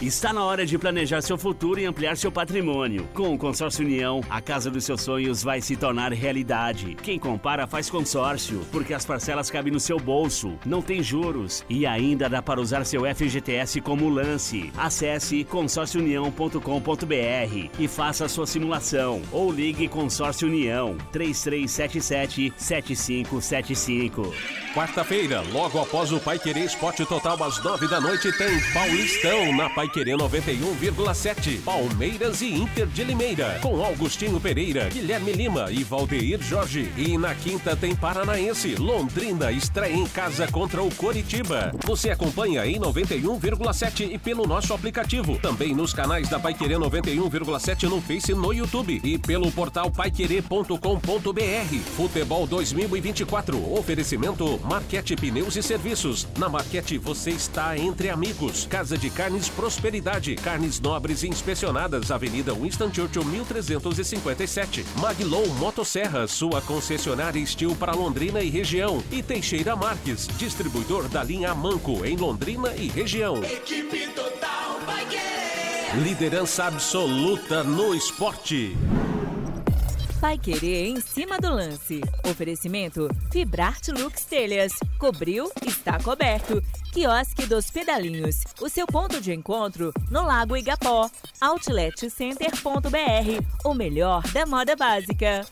[0.00, 3.08] Está na hora de planejar seu futuro e ampliar seu patrimônio.
[3.14, 6.94] Com o Consórcio União, a casa dos seus sonhos vai se tornar realidade.
[7.02, 11.86] Quem compara faz consórcio, porque as parcelas cabem no seu bolso, não tem juros e
[11.86, 14.70] ainda dá para usar seu FGTS como lance.
[14.76, 24.65] Acesse consórciounião.com.br e faça sua simulação ou ligue Consórcio União 3377 7575.
[24.76, 29.66] Quarta-feira, logo após o Pai Querer Esporte Total às 9 da noite, tem Paulistão na
[29.66, 31.60] na Paiquerê 91,7.
[31.62, 36.88] Palmeiras e Inter de Limeira, com Augustinho Pereira, Guilherme Lima e Valdeir Jorge.
[36.96, 41.72] E na quinta tem Paranaense, Londrina estreia em casa contra o Coritiba.
[41.84, 45.36] Você acompanha em 91,7 e pelo nosso aplicativo.
[45.38, 49.00] Também nos canais da Paiquerê 91,7 no Face no YouTube.
[49.02, 51.78] E pelo portal paiquerê.com.br.
[51.96, 53.72] Futebol 2024.
[53.76, 56.26] Oferecimento Marquete Pneus e Serviços.
[56.36, 58.66] Na Marquete você está entre amigos.
[58.66, 60.34] Casa de Carnes Prosperidade.
[60.34, 62.10] Carnes nobres e inspecionadas.
[62.10, 64.84] Avenida Winston Churchill 1357.
[65.00, 66.26] Maglow Motosserra.
[66.26, 69.02] Sua concessionária Estil para Londrina e região.
[69.12, 70.26] E Teixeira Marques.
[70.36, 73.36] Distribuidor da linha Manco em Londrina e região.
[73.44, 76.02] Equipe total vai querer.
[76.02, 78.76] Liderança absoluta no esporte.
[80.20, 82.00] Vai querer em cima do lance.
[82.28, 84.72] Oferecimento Fibrarte Lux Telhas.
[84.98, 86.62] Cobriu, está coberto.
[86.92, 88.36] Quiosque dos Pedalinhos.
[88.60, 91.10] O seu ponto de encontro no Lago Igapó.
[91.40, 93.44] Outletcenter.br.
[93.64, 95.44] O melhor da moda básica.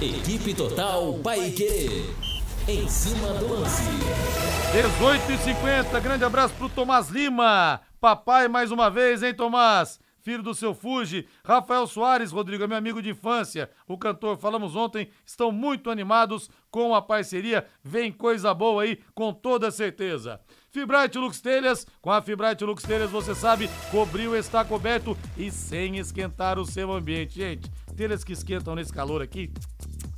[0.00, 2.04] Equipe Total Paique.
[2.68, 3.82] Em cima do lance.
[4.72, 7.80] 18 e 50 grande abraço pro Tomás Lima.
[7.98, 9.98] Papai mais uma vez, hein, Tomás?
[10.24, 14.74] Filho do seu Fuji, Rafael Soares, Rodrigo, é meu amigo de infância, o cantor, falamos
[14.74, 20.40] ontem, estão muito animados com a parceria, vem coisa boa aí, com toda certeza.
[20.70, 25.98] Fibrate Lux Telhas, com a Fibrate Lux Telhas, você sabe, cobriu, está coberto e sem
[25.98, 27.34] esquentar o seu ambiente.
[27.34, 29.52] Gente, telhas que esquentam nesse calor aqui,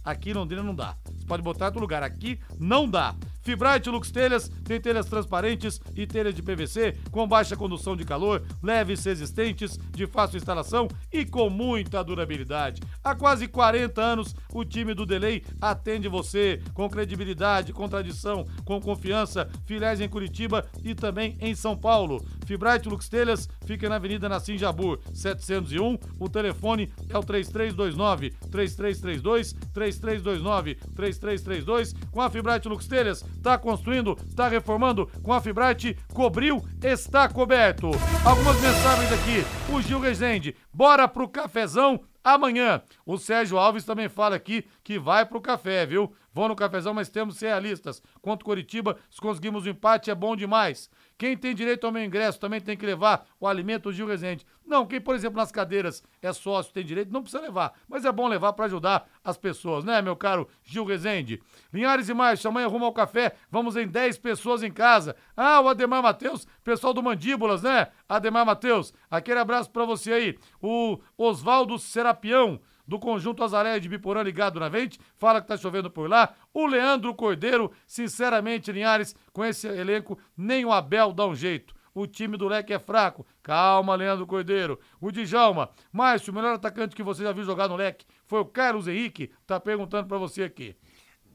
[0.05, 0.97] aqui em Londrina não dá.
[1.05, 3.13] Você pode botar em outro lugar, aqui não dá.
[3.47, 8.43] Fibrate Lux Telhas tem telhas transparentes e telhas de PVC com baixa condução de calor,
[8.61, 12.83] leves resistentes, de fácil instalação e com muita durabilidade.
[13.05, 18.81] Há quase 40 anos, o time do Delay atende você com credibilidade, com tradição, com
[18.81, 19.49] confiança.
[19.65, 22.21] Filiais em Curitiba e também em São Paulo.
[22.47, 25.99] Fibrate Lux Telhas fica na Avenida Nassim Jabur, 701.
[26.19, 31.95] O telefone é o 3329 3332 3329 3332.
[32.11, 37.93] Com a Fibrate Lux Telhas, tá construindo, tá reformando, com a Fibrate, cobriu, está coberto.
[38.25, 39.73] Algumas mensagens aqui.
[39.73, 42.83] O Gil Rezende, bora pro cafezão amanhã.
[43.07, 46.13] O Sérgio Alves também fala aqui que vai pro café, viu?
[46.35, 48.03] Vão no cafezão, mas temos realistas.
[48.21, 50.91] Quanto Coritiba, se conseguimos o empate, é bom demais.
[51.19, 54.47] Quem tem direito ao meu ingresso também tem que levar o alimento Gil Rezende.
[54.67, 57.73] Não, quem, por exemplo, nas cadeiras é sócio, tem direito, não precisa levar.
[57.89, 61.41] Mas é bom levar para ajudar as pessoas, né, meu caro Gil Rezende?
[61.73, 65.17] Linhares e mais, amanhã rumo ao café, vamos em 10 pessoas em casa.
[65.37, 67.89] Ah, o Ademar Matheus, pessoal do Mandíbulas, né?
[68.09, 70.39] Ademar Matheus, aquele abraço para você aí.
[70.61, 75.91] O Oswaldo Serapião, do Conjunto Azaré de Biporã ligado na vente, fala que tá chovendo
[75.91, 76.35] por lá.
[76.53, 81.75] O Leandro Cordeiro, sinceramente, Linhares, com esse elenco, nem o Abel dá um jeito.
[81.95, 83.27] O time do Leque é fraco.
[83.43, 84.79] Calma, Leandro Cordeiro.
[85.01, 88.45] O Djalma, Márcio, o melhor atacante que você já viu jogar no Leque foi o
[88.45, 90.77] Carlos Henrique, tá perguntando pra você aqui.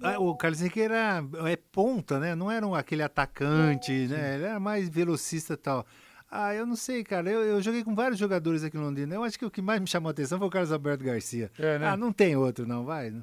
[0.04, 2.36] Ah, O Carlos Henrique era é ponta, né?
[2.36, 4.36] Não era um, aquele atacante, né?
[4.36, 5.86] Ele era mais velocista e tal.
[6.34, 7.30] Ah, eu não sei, cara.
[7.30, 9.14] Eu, eu joguei com vários jogadores aqui em Londrina.
[9.14, 11.52] Eu acho que o que mais me chamou a atenção foi o Carlos Alberto Garcia.
[11.60, 11.88] É, né?
[11.90, 13.14] Ah, não tem outro, não, vai.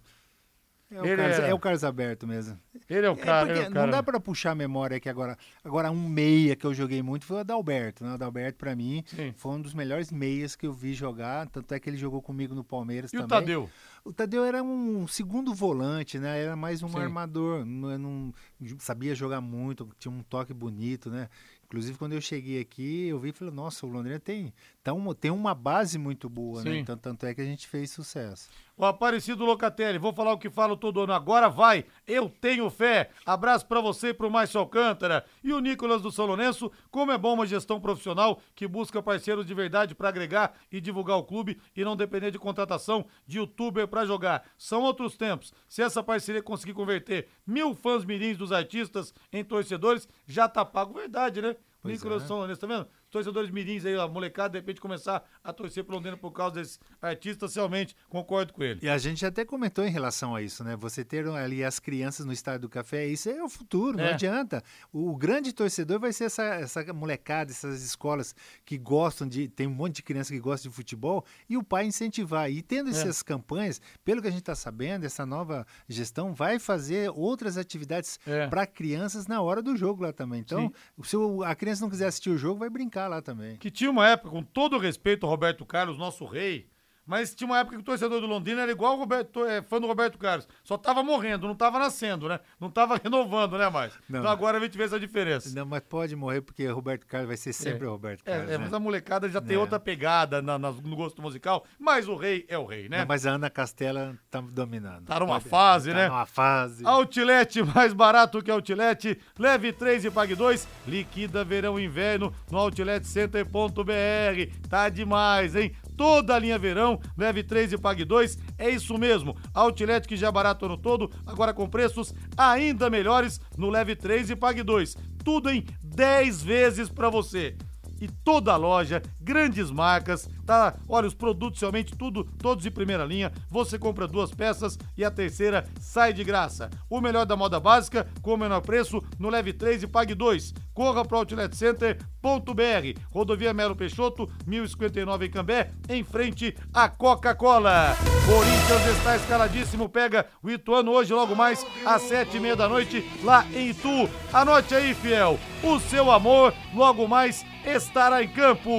[0.91, 2.59] É o, Carlos, era- é o Carlos Alberto mesmo.
[2.89, 3.87] Ele é o cara, porque ele é o cara.
[3.87, 5.37] Não dá pra puxar a memória aqui agora.
[5.63, 8.03] Agora, um meia que eu joguei muito foi o Adalberto.
[8.05, 8.11] Né?
[8.11, 9.05] O Adalberto, pra mim,
[9.37, 11.47] foi um dos melhores meias que eu vi jogar.
[11.49, 13.41] Tanto é que ele jogou comigo no Palmeiras E o também.
[13.41, 13.71] Tadeu?
[14.03, 16.43] O Tadeu era um segundo volante, né?
[16.43, 16.99] Era mais um Sim.
[17.01, 17.67] armador.
[17.67, 18.35] Não, não-
[18.79, 21.29] sabia jogar muito, tinha um toque bonito, né?
[21.69, 25.31] Inclusive, quando eu cheguei aqui, eu vi e falei, nossa, o Londrina tem, então, tem
[25.31, 26.71] uma base muito boa, né?
[26.71, 26.79] Sim.
[26.79, 28.49] Então, tanto é que a gente fez sucesso.
[28.79, 31.12] O Aparecido Locatelli, vou falar o que falo todo ano.
[31.12, 33.11] Agora vai, eu tenho fé.
[33.26, 35.24] Abraço pra você e pro Márcio Alcântara.
[35.43, 39.45] E o Nicolas do São Lourenço, como é bom uma gestão profissional que busca parceiros
[39.45, 43.89] de verdade pra agregar e divulgar o clube e não depender de contratação de youtuber
[43.89, 44.45] pra jogar.
[44.57, 45.53] São outros tempos.
[45.68, 50.95] Se essa parceria conseguir converter mil fãs mirins dos artistas em torcedores, já tá pago.
[50.95, 51.57] Verdade, né?
[51.83, 52.24] Pois Nicolas é.
[52.24, 52.87] do São Lourenço, tá vendo?
[53.11, 56.79] Torcedores mirins aí, a molecada, de repente começar a torcer pro Londrina por causa desses
[57.01, 58.81] artistas, realmente concordo com ele.
[58.83, 60.77] E a gente até comentou em relação a isso, né?
[60.77, 64.13] Você ter ali as crianças no estádio do café, isso é o futuro, não É.
[64.13, 64.63] adianta.
[64.93, 68.35] O grande torcedor vai ser essa, essa molecada, essas escolas
[68.65, 69.49] que gostam de.
[69.49, 72.51] Tem um monte de criança que gosta de futebol e o pai incentivar.
[72.51, 72.91] E tendo É.
[72.91, 78.19] essas campanhas, pelo que a gente está sabendo, essa nova gestão vai fazer outras atividades
[78.27, 78.47] É.
[78.49, 80.41] para crianças na hora do jogo lá também.
[80.41, 81.03] Então, Sim.
[81.05, 83.57] se a criança não quiser assistir o jogo, vai brincar lá também.
[83.57, 86.69] Que tinha uma época, com todo respeito ao Roberto Carlos, nosso rei,
[87.09, 89.81] Mas tinha uma época que o torcedor do Londrina era igual o Roberto, é, fã
[89.81, 90.47] do Roberto Carlos.
[90.63, 92.39] Só tava morrendo, não tava nascendo, né?
[92.61, 93.95] Não tava renovando, né, mais?
[94.07, 94.21] Não.
[94.21, 95.51] Então agora a gente vê essa diferença.
[95.59, 97.89] Não, mas pode morrer porque o Roberto Carlos vai ser sempre É.
[97.89, 98.51] o Roberto É, Carlos.
[98.51, 98.65] é, né?
[98.65, 99.59] mas a molecada já tem É.
[99.59, 102.99] outra pegada na- na- no gosto musical, mas o rei é o rei, né?
[103.01, 105.07] Não, mas a Ana Castela tá dominando.
[105.07, 106.09] Tá numa Pode- fase, tá né?
[106.09, 106.85] numa fase.
[106.87, 109.19] Outlet mais barato que Outlet.
[109.39, 110.69] Leve 3 e pague 2.
[110.87, 114.69] Liquida verão e inverno no outletcenter.br.
[114.69, 115.73] Tá demais, hein?
[115.99, 118.39] Toda a linha verão, leve 3 e pague 2.
[118.57, 119.37] É isso mesmo.
[119.53, 123.97] Outlet que já é barato o ano todo, agora com preços ainda melhores no leve
[123.97, 124.97] 3 e pague 2.
[125.25, 127.57] Tudo em 10 vezes pra você
[128.01, 130.75] e toda a loja, grandes marcas, tá?
[130.89, 133.33] Olha, os produtos realmente tudo, todos de primeira linha.
[133.51, 136.71] Você compra duas peças e a terceira sai de graça.
[136.89, 140.55] O melhor da moda básica, com o menor preço, no leve 3 e pague 2.
[140.79, 143.01] Corra para outletcenter.br.
[143.11, 147.97] Rodovia Melo Peixoto, 1059 em Cambé, em frente à Coca-Cola.
[148.24, 153.05] Corinthians está escaladíssimo, pega o Ituano hoje logo mais às sete e meia da noite
[153.24, 154.09] lá em Itu.
[154.33, 158.70] Anote aí, fiel, o seu amor logo mais estará em campo.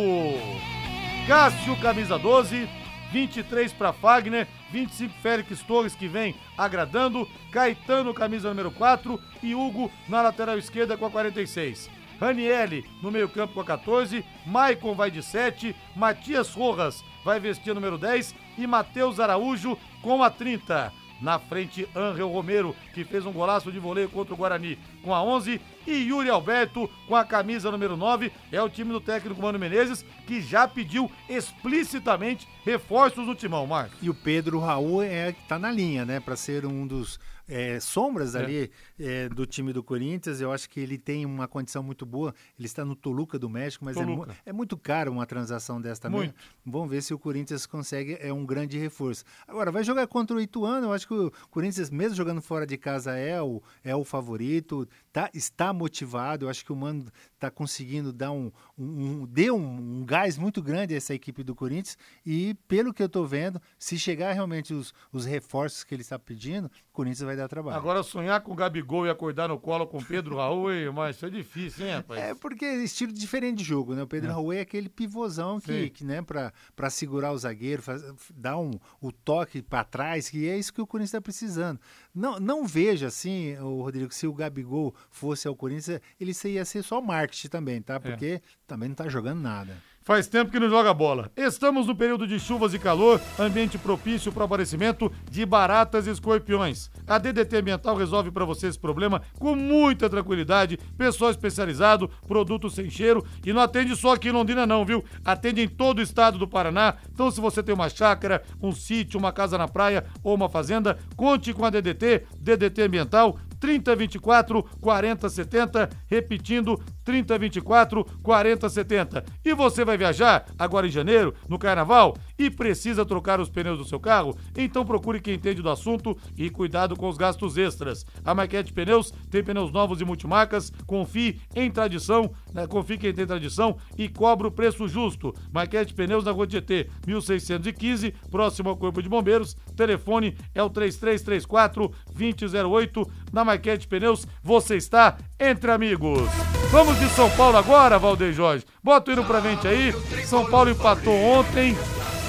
[1.28, 2.70] Cássio, camisa 12,
[3.12, 9.92] 23 para Fagner, 25 Félix Torres que vem agradando, Caetano, camisa número 4 e Hugo
[10.08, 11.90] na lateral esquerda com a 46.
[12.20, 17.74] Ranielli no meio-campo com a 14, Maicon vai de 7, Matias Rojas vai vestir a
[17.74, 20.92] número 10 e Matheus Araújo com a 30.
[21.22, 25.22] Na frente, Angel Romero, que fez um golaço de voleio contra o Guarani com a
[25.22, 25.60] 11.
[25.88, 28.32] E Yuri Alberto com a camisa número 9.
[28.52, 33.98] É o time do técnico Mano Menezes, que já pediu explicitamente reforços no timão, Marcos.
[34.02, 36.20] E o Pedro Raul é que tá na linha, né?
[36.20, 38.44] Para ser um dos é, sombras É.
[38.44, 40.40] ali é, do time do Corinthians.
[40.40, 42.34] Eu acho que ele tem uma condição muito boa.
[42.58, 44.36] Ele está no Toluca do México, mas é, Toluca.
[44.46, 46.20] é muito caro uma transação dessa também.
[46.20, 46.36] Muito.
[46.66, 49.24] Vamos ver se o Corinthians consegue, é um grande reforço.
[49.48, 52.78] Agora, vai jogar contra o Ituano, eu acho que o Corinthians, mesmo jogando fora de
[52.78, 57.50] casa, é o, é o favorito, tá, está motivado, eu acho que o Mano está
[57.50, 61.56] conseguindo dar um, um, um- deu um, um gás muito grande a essa equipe do
[61.56, 66.02] Corinthians e, pelo que eu estou vendo, se chegar realmente os, os reforços que ele
[66.02, 66.70] está pedindo,
[67.00, 67.78] Corinthians vai dar trabalho.
[67.78, 71.16] Agora, sonhar com o Gabigol e acordar no colo com o Pedro Raul, hein, mas
[71.16, 72.20] isso é difícil, hein, rapaz?
[72.22, 74.04] É porque é estilo diferente de jogo, né?
[74.04, 74.34] O Pedro É.
[74.34, 78.04] Raul é aquele pivôzão que, que né, para segurar o zagueiro, faz-
[78.36, 81.80] dar um, o toque para trás, que é isso que o Corinthians está precisando.
[82.14, 86.84] Não, não vejo assim, o Rodrigo, se o Gabigol fosse ao Corinthians, ele ia ser
[86.84, 87.82] só marketing também, É.
[87.82, 88.00] tá?
[88.00, 89.78] Porque também não tá jogando nada.
[90.10, 91.32] Faz tempo que não joga bola.
[91.38, 96.10] Estamos no período de chuvas e calor, ambiente propício para o aparecimento de baratas e
[96.10, 96.90] escorpiões.
[97.06, 102.90] A DDT Ambiental resolve para você esse problema com muita tranquilidade, pessoal especializado, produto sem
[102.90, 105.06] cheiro e não atende só aqui em Londrina não, viu?
[105.24, 106.96] Atende em todo o estado do Paraná.
[107.14, 110.98] Então se você tem uma chácara, um sítio, uma casa na praia ou uma fazenda,
[111.16, 119.24] conte com a DDT, DDT Ambiental 3024 4070, repetindo 3024 4070.
[119.44, 123.86] E você vai viajar agora em janeiro, no carnaval, e precisa trocar os pneus do
[123.86, 124.36] seu carro?
[124.58, 128.06] Então procure quem entende do assunto e cuidado com os gastos extras.
[128.24, 132.66] A Maquete Pneus tem pneus novos e multimarcas, confie em tradição, né?
[132.66, 135.36] confie quem tem tradição e cobra o preço justo.
[135.52, 139.56] Maquete Pneus na Rua Tietê, 1615, próximo ao Corpo de Bombeiros.
[139.76, 143.12] Telefone é o 3334 2008.
[143.34, 146.30] Na Maquete Pneus, você está entre amigos.
[146.72, 148.66] Vamos de São Paulo agora, Valdeir Jorge.
[148.84, 149.92] Bota o hino pra frente aí.
[150.24, 151.76] São Paulo empatou ontem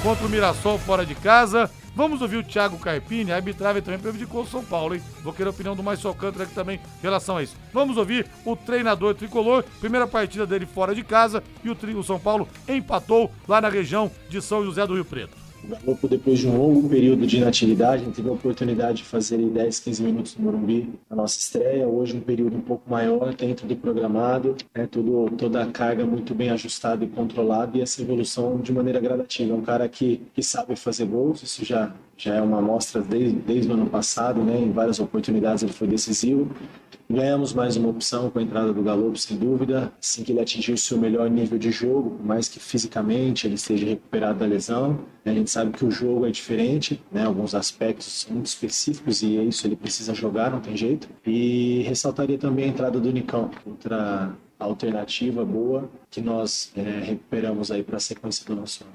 [0.01, 1.69] contra o Mirassol fora de casa.
[1.95, 5.03] Vamos ouvir o Thiago Carpini, a arbitragem também prejudicou o São Paulo, hein?
[5.23, 7.57] Vou querer a opinião do Mais Alcântara aqui também em relação a isso.
[7.73, 12.17] Vamos ouvir o treinador tricolor, primeira partida dele fora de casa e o, o São
[12.17, 15.40] Paulo empatou lá na região de São José do Rio Preto.
[15.63, 19.79] O Galo, depois de um longo período de inatividade, teve a oportunidade de fazer 10,
[19.79, 21.87] 15 minutos no Morumbi na nossa estreia.
[21.87, 26.33] Hoje, um período um pouco maior, dentro do programado, né, tudo, toda a carga muito
[26.33, 29.53] bem ajustada e controlada, e essa evolução de maneira gradativa.
[29.53, 33.37] É um cara que, que sabe fazer gols, isso já, já é uma amostra desde,
[33.37, 36.49] desde o ano passado, né, em várias oportunidades ele foi decisivo.
[37.11, 39.91] Ganhamos mais uma opção com a entrada do Galo, sem dúvida.
[40.01, 43.55] Assim que ele atingir o seu melhor nível de jogo, por mais que fisicamente ele
[43.55, 44.93] esteja recuperado da lesão,
[45.25, 47.25] né, a gente sabe que o jogo é diferente, né?
[47.25, 51.09] Alguns aspectos muito específicos e é isso ele precisa jogar, não tem jeito.
[51.25, 57.83] E ressaltaria também a entrada do Nicão, outra alternativa boa que nós é, recuperamos aí
[57.83, 58.93] para a sequência do nosso ano.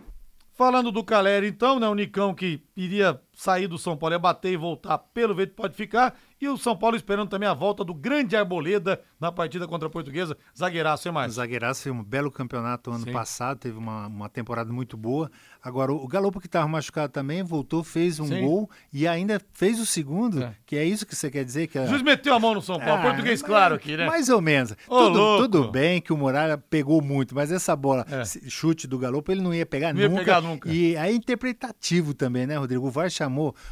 [0.57, 1.87] Falando do Caleri, então, né?
[1.87, 5.77] O Nicão que iria sair do São Paulo é bater e voltar, pelo jeito pode
[5.77, 6.17] ficar.
[6.41, 9.91] E o São Paulo esperando também a volta do grande Arboleda na partida contra a
[9.91, 10.37] Portuguesa.
[10.59, 11.33] Zagueiraço, é mais.
[11.35, 13.13] Zagueiraço fez um belo campeonato ano Sim.
[13.13, 15.31] passado, teve uma, uma temporada muito boa.
[15.63, 18.43] Agora, o Galopo que estava machucado também, voltou, fez um Sim.
[18.43, 21.69] gol e ainda fez o segundo, que é isso que você quer dizer?
[21.69, 24.05] Que O juiz meteu a mão no São Paulo, Ah, português mas- claro aqui, né?
[24.07, 24.73] Mais ou menos.
[24.87, 28.25] Ô, tudo, tudo bem que o Muralha pegou muito, mas essa bola, É.
[28.49, 30.21] chute do Galopo, ele não ia pegar Não ia nunca.
[30.21, 30.69] pegar nunca.
[30.71, 32.87] E é interpretativo também, né, Rodrigo?
[32.87, 33.26] O VAR chamou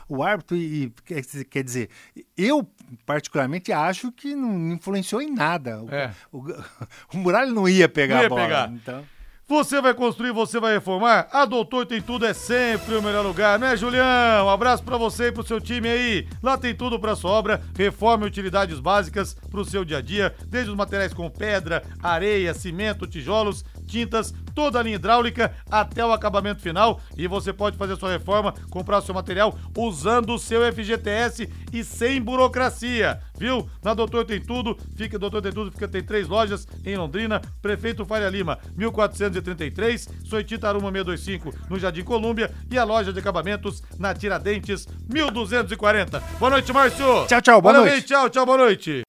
[0.09, 1.89] o árbitro e, e quer dizer-
[2.37, 2.67] eu
[3.07, 5.83] particularmente acho que não influenciou em nada.
[5.83, 6.13] O, É.
[6.33, 6.39] o,
[7.15, 8.43] o Muralha não ia pegar Não ia a bola.
[8.43, 8.71] pegar.
[8.73, 9.05] Então...
[9.47, 11.29] Você vai construir, você vai reformar?
[11.31, 14.03] A Doutor Tem Tudo é sempre o melhor lugar, né, Julião?
[14.47, 16.27] Um abraço pra você e pro seu time aí.
[16.43, 20.35] Lá tem tudo pra sua obra, reforma e utilidades básicas pro seu dia a dia,
[20.47, 26.13] desde os materiais como pedra, areia, cimento, tijolos, tintas, toda a linha hidráulica até o
[26.13, 27.01] acabamento final.
[27.17, 32.21] E você pode fazer sua reforma, comprar seu material usando o seu FGTS e sem
[32.21, 33.69] burocracia, viu?
[33.83, 38.05] Na Doutor Tem Tudo, fica Doutor Tem Tudo, fica tem três lojas em Londrina, Prefeito
[38.05, 44.15] Faria Lima, 1433, Soitita Aruma 625 no Jardim Colúmbia e a loja de acabamentos na
[44.15, 46.23] Tiradentes 1240.
[46.39, 47.27] Boa noite, Márcio.
[47.27, 48.07] Tchau, tchau, boa Valeu, noite.
[48.07, 49.03] Tchau, tchau, boa noite.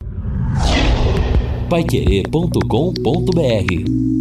[1.69, 4.14] Paiquerê.com.br